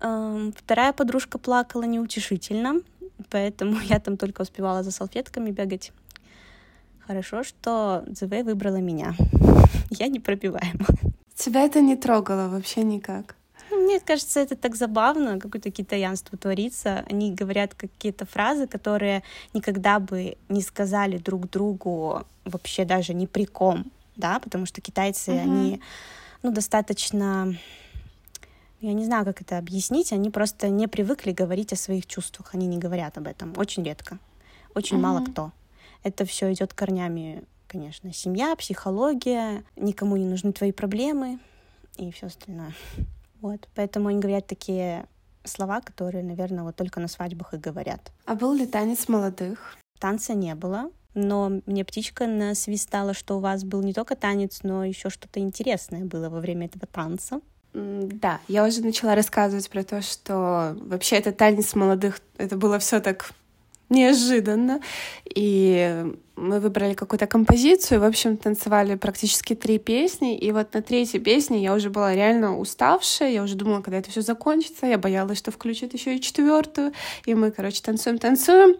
[0.00, 2.80] Эм, вторая подружка плакала неутешительно,
[3.28, 5.92] поэтому я там только успевала за салфетками бегать.
[7.00, 9.14] Хорошо, что ЗВ выбрала меня.
[9.90, 10.86] Я непробиваема.
[11.34, 13.36] Тебя это не трогало вообще никак?
[13.92, 17.04] Мне кажется, это так забавно, какое-то китаянство творится.
[17.10, 19.22] Они говорят какие-то фразы, которые
[19.52, 23.84] никогда бы не сказали друг другу вообще даже ни при ком,
[24.16, 25.42] да, потому что китайцы, uh-huh.
[25.42, 25.80] они
[26.42, 27.54] ну, достаточно
[28.80, 32.66] я не знаю, как это объяснить, они просто не привыкли говорить о своих чувствах, они
[32.66, 34.18] не говорят об этом, очень редко,
[34.74, 35.00] очень mm-hmm.
[35.00, 35.52] мало кто.
[36.02, 41.38] Это все идет корнями, конечно, семья, психология, никому не нужны твои проблемы
[41.96, 42.74] и все остальное.
[43.42, 45.06] Вот, поэтому они говорят такие
[45.44, 48.12] слова, которые, наверное, вот только на свадьбах и говорят.
[48.24, 49.76] А был ли танец молодых?
[49.98, 54.84] Танца не было, но мне птичка насвистала, что у вас был не только танец, но
[54.84, 57.40] еще что-то интересное было во время этого танца.
[57.74, 63.00] Да, я уже начала рассказывать про то, что вообще этот танец молодых, это было все
[63.00, 63.32] так
[63.92, 64.80] неожиданно.
[65.34, 66.04] И
[66.36, 71.62] мы выбрали какую-то композицию, в общем, танцевали практически три песни, и вот на третьей песне
[71.62, 75.50] я уже была реально уставшая, я уже думала, когда это все закончится, я боялась, что
[75.50, 76.92] включат еще и четвертую,
[77.26, 78.76] и мы, короче, танцуем, танцуем,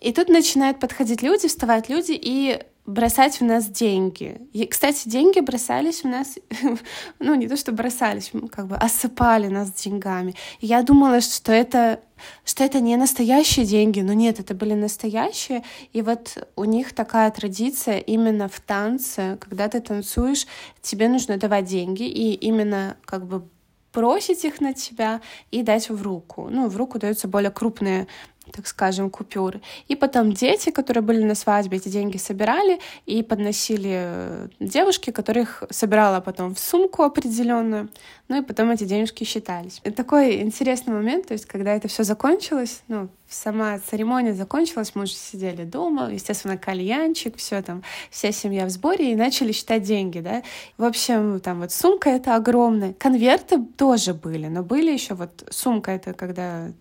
[0.00, 4.40] и тут начинают подходить люди, вставать люди, и бросать в нас деньги.
[4.54, 6.38] И, кстати, деньги бросались в нас,
[7.18, 10.34] ну, не то, что бросались, как бы осыпали нас деньгами.
[10.60, 12.00] И я думала, что это,
[12.46, 15.64] что это не настоящие деньги, но нет, это были настоящие.
[15.92, 20.46] И вот у них такая традиция именно в танце, когда ты танцуешь,
[20.80, 23.46] тебе нужно давать деньги, и именно как бы
[23.92, 25.20] бросить их на тебя
[25.50, 26.48] и дать в руку.
[26.50, 28.06] Ну, в руку даются более крупные
[28.52, 29.60] так скажем, купюры.
[29.88, 35.64] И потом дети, которые были на свадьбе, эти деньги собирали и подносили э, девушке, которых
[35.70, 37.88] собирала потом в сумку определенную.
[38.28, 39.80] Ну и потом эти денежки считались.
[39.84, 45.04] Это такой интересный момент, то есть когда это все закончилось, ну, сама церемония закончилась, мы
[45.04, 50.20] уже сидели дома, естественно, кальянчик, все там, вся семья в сборе, и начали считать деньги,
[50.20, 50.42] да.
[50.76, 55.92] В общем, там вот сумка это огромная, конверты тоже были, но были еще вот сумка
[55.92, 56.72] это когда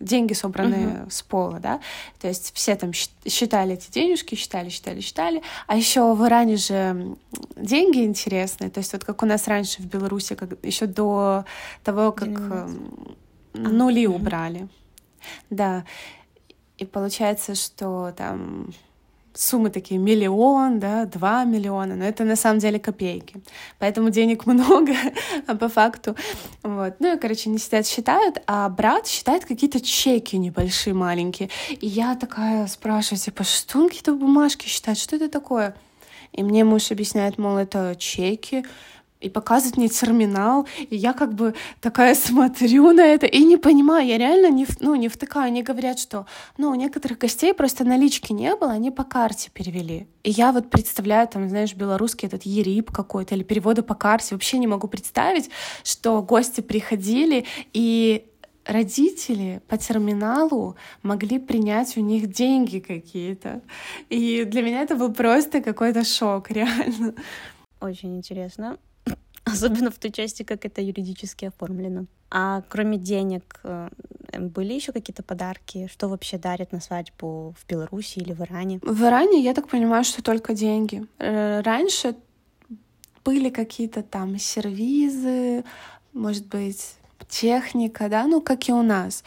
[0.00, 1.10] деньги, собранные uh-huh.
[1.10, 1.80] с пола, да,
[2.20, 7.16] то есть все там считали эти денежки, считали, считали, считали, а еще в Иране же
[7.56, 11.44] деньги интересные, то есть вот как у нас раньше в Беларуси, как еще до
[11.82, 13.16] того, как эм,
[13.54, 14.16] а, нули uh-huh.
[14.16, 14.68] убрали,
[15.50, 15.84] да,
[16.78, 18.72] и получается, что там
[19.36, 23.36] суммы такие миллион, да, два миллиона, но это на самом деле копейки.
[23.78, 24.94] Поэтому денег много,
[25.46, 26.16] а по факту,
[26.62, 26.94] вот.
[26.98, 31.50] Ну и, короче, не сидят, считают, а брат считает какие-то чеки небольшие, маленькие.
[31.80, 35.74] И я такая спрашиваю, типа, что он какие-то бумажки считает, что это такое?
[36.32, 38.64] И мне муж объясняет, мол, это чеки,
[39.20, 44.06] и показывает мне терминал, и я как бы такая смотрю на это и не понимаю,
[44.06, 46.26] я реально не, ну, не втыкаю, они говорят, что,
[46.58, 50.06] ну, у некоторых гостей просто налички не было, они по карте перевели.
[50.22, 54.58] И я вот представляю, там, знаешь, белорусский этот ерип какой-то или переводы по карте, вообще
[54.58, 55.50] не могу представить,
[55.82, 58.26] что гости приходили и
[58.66, 63.62] родители по терминалу могли принять у них деньги какие-то.
[64.08, 67.14] И для меня это был просто какой-то шок, реально.
[67.80, 68.78] Очень интересно.
[69.46, 72.06] Особенно в той части, как это юридически оформлено.
[72.30, 73.88] А кроме денег, э,
[74.38, 75.88] были еще какие-то подарки?
[75.92, 78.80] Что вообще дарят на свадьбу в Беларуси или в Иране?
[78.82, 81.06] В Иране, я так понимаю, что только деньги.
[81.18, 82.16] Э, раньше
[83.24, 85.64] были какие-то там сервизы,
[86.12, 86.94] может быть,
[87.28, 89.24] техника, да, ну, как и у нас.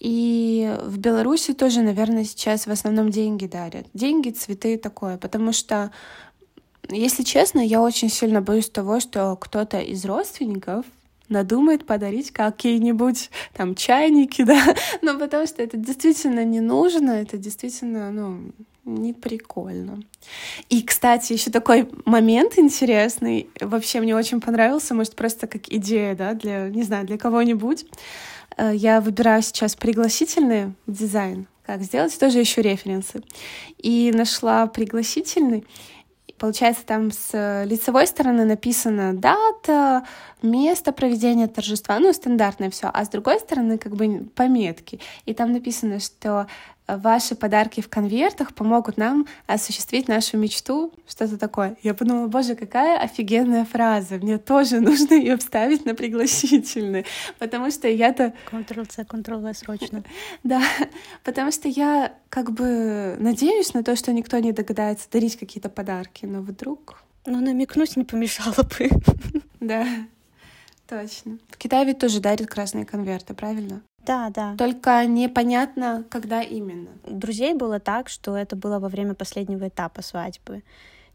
[0.00, 3.86] И в Беларуси тоже, наверное, сейчас в основном деньги дарят.
[3.94, 5.90] Деньги, цветы такое, потому что
[6.88, 10.84] если честно, я очень сильно боюсь того, что кто-то из родственников
[11.28, 18.10] надумает подарить какие-нибудь там чайники, да, ну потому что это действительно не нужно, это действительно,
[18.10, 18.52] ну,
[18.84, 20.02] не прикольно.
[20.70, 26.32] И, кстати, еще такой момент интересный, вообще мне очень понравился, может, просто как идея, да,
[26.32, 27.84] для, не знаю, для кого-нибудь.
[28.56, 33.22] Э, я выбираю сейчас пригласительный дизайн, как сделать, тоже ищу референсы.
[33.78, 35.64] И нашла пригласительный,
[36.38, 40.04] Получается, там с лицевой стороны написано дата,
[40.42, 45.00] место проведения торжества, ну, стандартное все, а с другой стороны, как бы пометки.
[45.26, 46.46] И там написано, что
[46.88, 51.76] ваши подарки в конвертах помогут нам осуществить нашу мечту, что-то такое.
[51.82, 57.04] Я подумала, боже, какая офигенная фраза, мне тоже нужно ее вставить на пригласительный,
[57.38, 58.32] потому что я-то...
[58.50, 60.02] Ctrl-C, Ctrl-V срочно.
[60.42, 60.62] Да,
[61.24, 66.24] потому что я как бы надеюсь на то, что никто не догадается дарить какие-то подарки,
[66.26, 67.02] но вдруг...
[67.26, 68.88] Ну, намекнуть не помешало бы.
[69.60, 69.84] Да,
[70.86, 71.38] точно.
[71.50, 73.82] В Китае ведь тоже дарят красные конверты, правильно?
[74.06, 74.54] Да, да.
[74.56, 76.90] Только непонятно, когда именно.
[77.04, 80.62] У друзей было так, что это было во время последнего этапа свадьбы.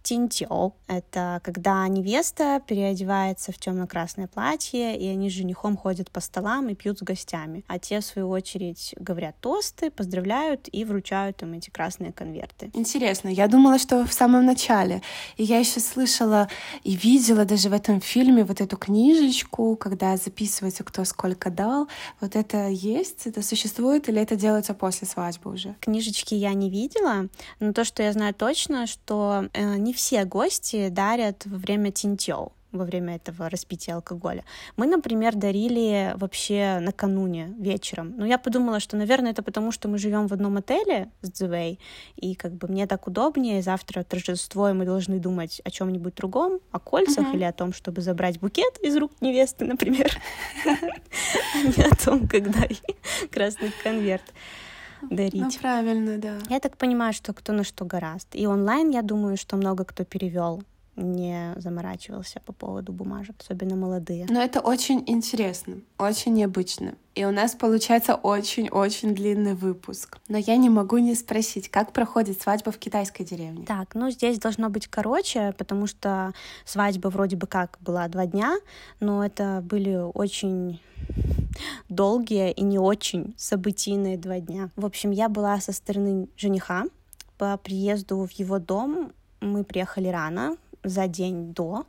[0.03, 6.67] Тинтио— это когда невеста переодевается в темно-красное платье, и они с женихом ходят по столам
[6.67, 7.63] и пьют с гостями.
[7.67, 12.69] А те, в свою очередь, говорят тосты, поздравляют и вручают им эти красные конверты.
[12.73, 15.01] Интересно, я думала, что в самом начале.
[15.37, 16.49] И я еще слышала
[16.83, 21.87] и видела даже в этом фильме вот эту книжечку, когда записывается, кто сколько дал.
[22.19, 25.75] Вот это есть, это существует, или это делается после свадьбы уже?
[25.79, 27.29] Книжечки я не видела,
[27.61, 32.51] но то, что я знаю точно, что э, не все гости дарят во время тинтёу
[32.73, 34.43] во время этого распития алкоголя.
[34.75, 38.15] Мы, например, дарили вообще накануне вечером.
[38.17, 41.79] Но я подумала, что, наверное, это потому, что мы живем в одном отеле с Дзивей,
[42.15, 43.61] и как бы мне так удобнее.
[43.61, 47.35] Завтра торжество, и мы должны думать о чем-нибудь другом, о кольцах uh-huh.
[47.35, 50.11] или о том, чтобы забрать букет из рук невесты, например,
[50.65, 52.67] не о том, когда
[53.31, 54.23] красный конверт
[55.09, 55.35] дарить.
[55.35, 56.37] Ну, правильно, да.
[56.49, 58.27] Я так понимаю, что кто на что гораст.
[58.33, 60.63] И онлайн, я думаю, что много кто перевел
[60.95, 64.27] не заморачивался по поводу бумажек, особенно молодые.
[64.29, 66.95] Но это очень интересно, очень необычно.
[67.15, 70.17] И у нас получается очень-очень длинный выпуск.
[70.27, 73.65] Но я не могу не спросить, как проходит свадьба в китайской деревне?
[73.65, 76.33] Так, ну здесь должно быть короче, потому что
[76.65, 78.57] свадьба вроде бы как была два дня,
[78.99, 80.79] но это были очень
[81.89, 84.69] долгие и не очень событийные два дня.
[84.75, 86.85] В общем, я была со стороны жениха.
[87.37, 91.85] По приезду в его дом мы приехали рано, за день до.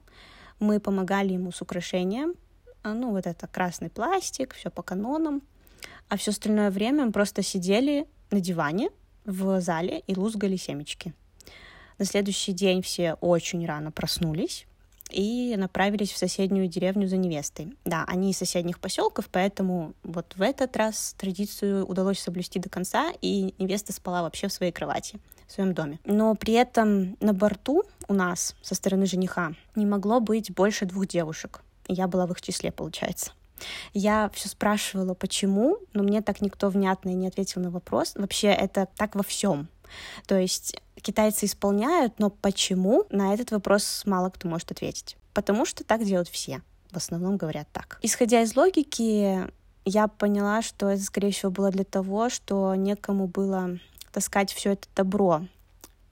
[0.61, 2.34] Мы помогали ему с украшением.
[2.82, 5.42] А, ну, вот это красный пластик, все по канонам.
[6.09, 8.90] А все остальное время мы просто сидели на диване
[9.24, 11.14] в зале и лузгали семечки.
[11.99, 14.66] На следующий день все очень рано проснулись
[15.15, 17.77] и направились в соседнюю деревню за невестой.
[17.85, 23.12] Да, они из соседних поселков, поэтому вот в этот раз традицию удалось соблюсти до конца,
[23.21, 26.01] и невеста спала вообще в своей кровати в своем доме.
[26.05, 31.07] Но при этом на борту у нас со стороны жениха не могло быть больше двух
[31.07, 31.62] девушек.
[31.87, 33.33] Я была в их числе, получается.
[33.93, 38.15] Я все спрашивала, почему, но мне так никто внятно не ответил на вопрос.
[38.15, 39.69] Вообще, это так во всем.
[40.26, 45.16] То есть китайцы исполняют, но почему, на этот вопрос мало кто может ответить.
[45.32, 46.62] Потому что так делают все.
[46.90, 47.99] В основном говорят так.
[48.03, 49.51] Исходя из логики,
[49.84, 53.78] я поняла, что это, скорее всего, было для того, что некому было
[54.12, 55.42] таскать все это добро,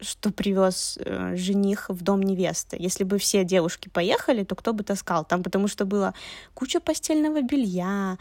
[0.00, 2.76] что привез э, жених в дом невесты.
[2.78, 6.14] Если бы все девушки поехали, то кто бы таскал там, потому что было
[6.54, 8.18] куча постельного белья,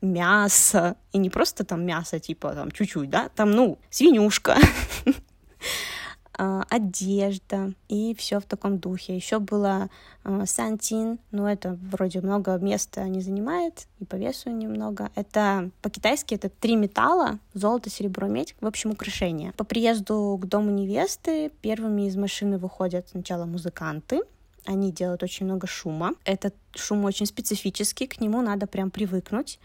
[0.00, 4.56] мясо, и не просто там мясо, типа там чуть-чуть, да, там, ну, свинюшка,
[6.38, 9.16] а, одежда и все в таком духе.
[9.16, 9.90] Еще было
[10.24, 15.10] э, сантин, но это вроде много места не занимает, и по весу немного.
[15.16, 19.52] Это по-китайски это три металла, золото, серебро, медь, в общем, украшения.
[19.56, 24.22] По приезду к дому невесты первыми из машины выходят сначала музыканты,
[24.68, 26.12] они делают очень много шума.
[26.24, 29.58] Этот шум очень специфический, к нему надо прям привыкнуть.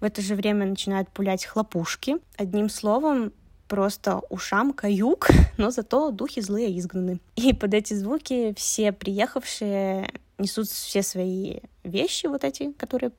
[0.00, 2.16] В это же время начинают пулять хлопушки.
[2.36, 3.32] Одним словом,
[3.68, 5.28] просто ушам каюк,
[5.58, 7.20] но зато духи злые изгнаны.
[7.36, 13.12] И под эти звуки все приехавшие несут все свои вещи, вот эти, которые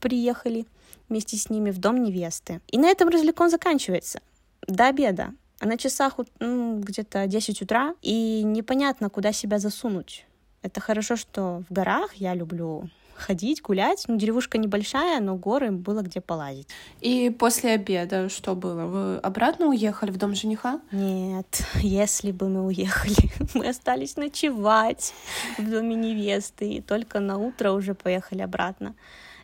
[0.00, 0.64] приехали
[1.10, 2.62] вместе с ними в дом невесты.
[2.68, 4.20] И на этом развлекон заканчивается.
[4.66, 5.34] До обеда.
[5.60, 10.26] А на часах ну, где-то 10 утра, и непонятно, куда себя засунуть.
[10.66, 14.04] Это хорошо, что в горах я люблю ходить, гулять.
[14.08, 16.66] Ну, деревушка небольшая, но горы было где полазить.
[17.00, 18.86] И после обеда что было?
[18.86, 20.80] Вы обратно уехали в дом жениха?
[20.90, 25.14] Нет, если бы мы уехали, мы остались ночевать
[25.56, 28.96] в доме невесты, и только на утро уже поехали обратно.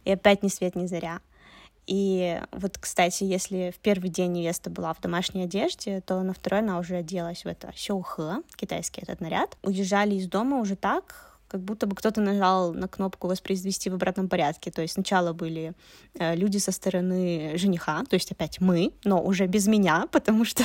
[0.04, 1.20] И опять ни свет, ни заря.
[1.86, 6.60] И вот, кстати, если в первый день невеста была в домашней одежде, то на второй
[6.60, 9.56] она уже оделась в это сёухэ, китайский этот наряд.
[9.62, 14.28] Уезжали из дома уже так, как будто бы кто-то нажал на кнопку воспроизвести в обратном
[14.28, 14.70] порядке.
[14.70, 15.74] То есть сначала были
[16.14, 20.64] э, люди со стороны жениха, то есть опять мы, но уже без меня, потому что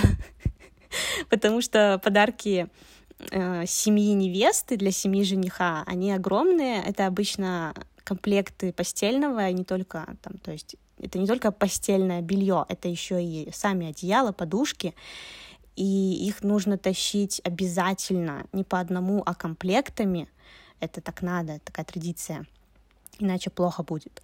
[1.30, 2.70] потому что подарки
[3.32, 6.84] э, семьи невесты для семьи жениха, они огромные.
[6.84, 12.66] Это обычно комплекты постельного, и не только там, то есть это не только постельное белье,
[12.70, 14.95] это еще и сами одеяла, подушки.
[15.76, 20.28] И их нужно тащить обязательно не по одному, а комплектами,
[20.80, 22.48] это так надо, такая традиция,
[23.20, 24.24] иначе плохо будет.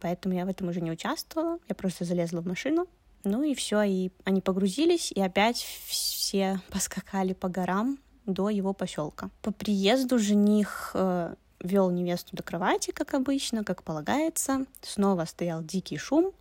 [0.00, 2.86] Поэтому я в этом уже не участвовала, я просто залезла в машину,
[3.24, 5.56] ну и все, и они погрузились, и опять
[5.86, 9.30] все поскакали по горам до его поселка.
[9.42, 11.34] По приезду жених э,
[11.64, 14.66] вел невесту до кровати, как обычно, как полагается.
[14.82, 16.32] Снова стоял дикий шум.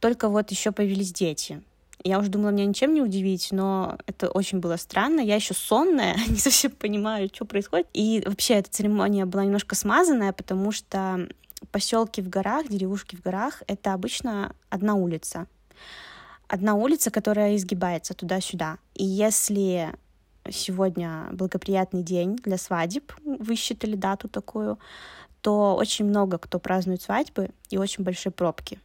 [0.00, 1.62] Только вот еще появились дети.
[2.02, 5.20] Я уже думала, меня ничем не удивить, но это очень было странно.
[5.20, 7.86] Я еще сонная, не совсем понимаю, что происходит.
[7.94, 11.28] И вообще эта церемония была немножко смазанная, потому что
[11.70, 15.46] поселки в горах, деревушки в горах— это обычно одна улица.
[16.46, 18.76] Одна улица, которая изгибается туда-сюда.
[18.94, 19.94] И если
[20.50, 24.78] сегодня благоприятный день для свадеб, высчитали дату такую,
[25.40, 28.80] то очень много кто празднует свадьбы и очень большие пробки.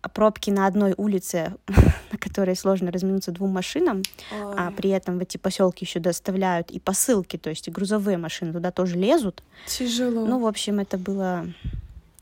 [0.00, 1.54] А пробки на одной улице,
[2.12, 4.54] на которой сложно разминуться двум машинам, Ой.
[4.56, 8.52] а при этом в эти поселки еще доставляют и посылки, то есть и грузовые машины
[8.52, 9.42] туда тоже лезут.
[9.66, 10.26] Тяжело.
[10.26, 11.46] Ну, в общем, это было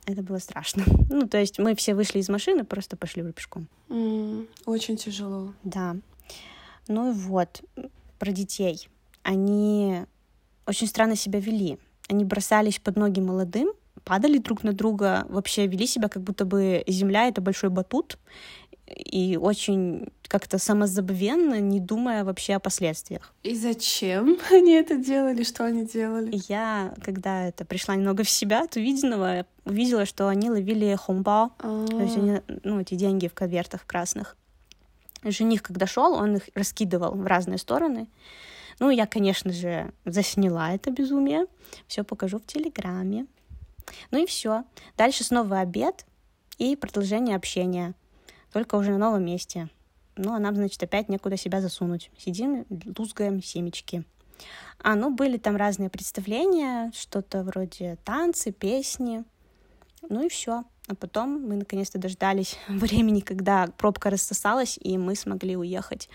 [0.06, 0.84] это было страшно.
[1.10, 3.66] Ну, то есть мы все вышли из машины, просто пошли пешком.
[3.88, 5.52] Mm, очень тяжело.
[5.62, 5.96] Да.
[6.88, 7.62] Ну и вот,
[8.22, 8.88] про детей.
[9.24, 10.04] Они
[10.64, 11.78] очень странно себя вели.
[12.08, 13.72] Они бросались под ноги молодым,
[14.04, 18.20] падали друг на друга, вообще вели себя, как будто бы земля— это большой батут,
[18.86, 23.34] и очень как-то самозабвенно, не думая вообще о последствиях.
[23.42, 25.42] И зачем они это делали?
[25.42, 26.40] Что они делали?
[26.48, 32.00] Я, когда это пришла немного в себя от увиденного, увидела, что они ловили хомбао, то
[32.00, 34.36] есть они, ну, эти деньги в конвертах красных.
[35.24, 38.08] Жених, когда шел, он их раскидывал в разные стороны.
[38.78, 41.46] Ну, я, конечно же, засняла это безумие.
[41.86, 43.26] Все покажу в Телеграме.
[44.10, 44.64] Ну и все.
[44.96, 46.06] Дальше снова обед
[46.58, 47.94] и продолжение общения.
[48.52, 49.68] Только уже на новом месте.
[50.16, 52.10] Ну, а нам, значит, опять некуда себя засунуть.
[52.18, 52.66] Сидим,
[52.98, 54.04] лузгаем семечки.
[54.78, 59.24] А, ну, были там разные представления, что-то вроде танцы, песни.
[60.08, 60.64] Ну и все.
[60.88, 66.08] А потом мы наконец-то дождались времени, когда пробка рассосалась, и мы смогли уехать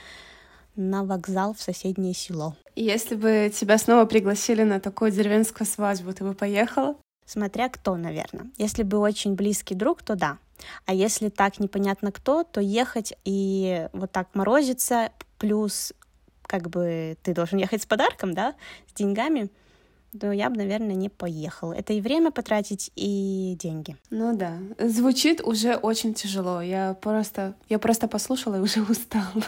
[0.75, 2.55] на вокзал в соседнее село.
[2.75, 6.95] Если бы тебя снова пригласили на такую деревенскую свадьбу, ты бы поехала?
[7.25, 8.51] Смотря кто, наверное.
[8.57, 10.37] Если бы очень близкий друг, то да.
[10.85, 15.93] А если так непонятно кто, то ехать и вот так морозиться, плюс
[16.43, 18.55] как бы ты должен ехать с подарком, да,
[18.87, 19.49] с деньгами,
[20.19, 21.73] то я бы, наверное, не поехала.
[21.73, 23.95] Это и время потратить, и деньги.
[24.09, 24.57] Ну да.
[24.79, 26.61] Звучит уже очень тяжело.
[26.61, 29.43] Я просто, я просто послушала и уже устала.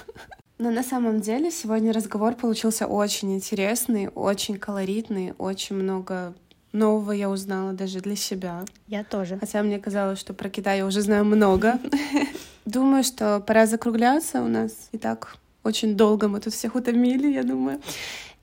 [0.58, 6.34] Но на самом деле сегодня разговор получился очень интересный, очень колоритный, очень много
[6.74, 8.66] нового я узнала даже для себя.
[8.88, 9.38] Я тоже.
[9.40, 11.80] Хотя мне казалось, что про Китай я уже знаю много.
[12.66, 14.90] Думаю, что пора закругляться у нас.
[14.92, 17.82] И так очень долго мы тут всех утомили, я думаю.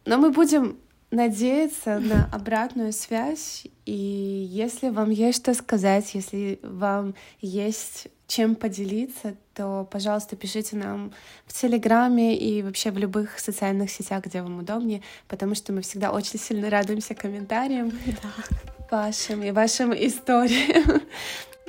[0.04, 0.76] Но мы будем
[1.10, 3.66] надеяться на обратную связь.
[3.84, 11.12] И если вам есть что сказать, если вам есть чем поделиться, то, пожалуйста, пишите нам
[11.46, 16.10] в Телеграме и вообще в любых социальных сетях, где вам удобнее, потому что мы всегда
[16.10, 18.88] очень сильно радуемся комментариям да.
[18.90, 21.02] вашим и вашим историям.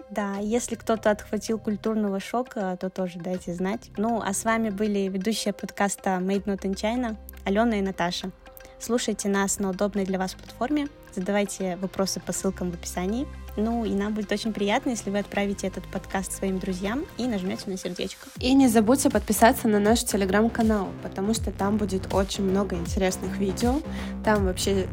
[0.09, 3.91] Да, если кто-то отхватил культурного шока, то тоже дайте знать.
[3.97, 8.31] Ну, а с вами были ведущие подкаста Made Not in China Алена и Наташа.
[8.79, 13.27] Слушайте нас на удобной для вас платформе, задавайте вопросы по ссылкам в описании.
[13.55, 17.71] Ну и нам будет очень приятно, если вы отправите этот подкаст своим друзьям и нажмете
[17.71, 18.27] на сердечко.
[18.39, 23.81] И не забудьте подписаться на наш телеграм-канал, потому что там будет очень много интересных видео.
[24.23, 24.87] Там вообще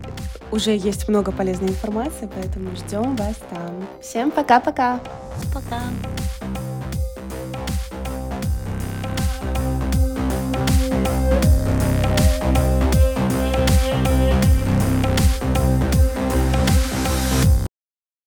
[0.51, 3.87] уже есть много полезной информации, поэтому ждем вас там.
[4.01, 4.99] Всем пока-пока!
[5.53, 5.61] Пока!
[5.61, 5.83] -пока.
[6.41, 6.64] пока.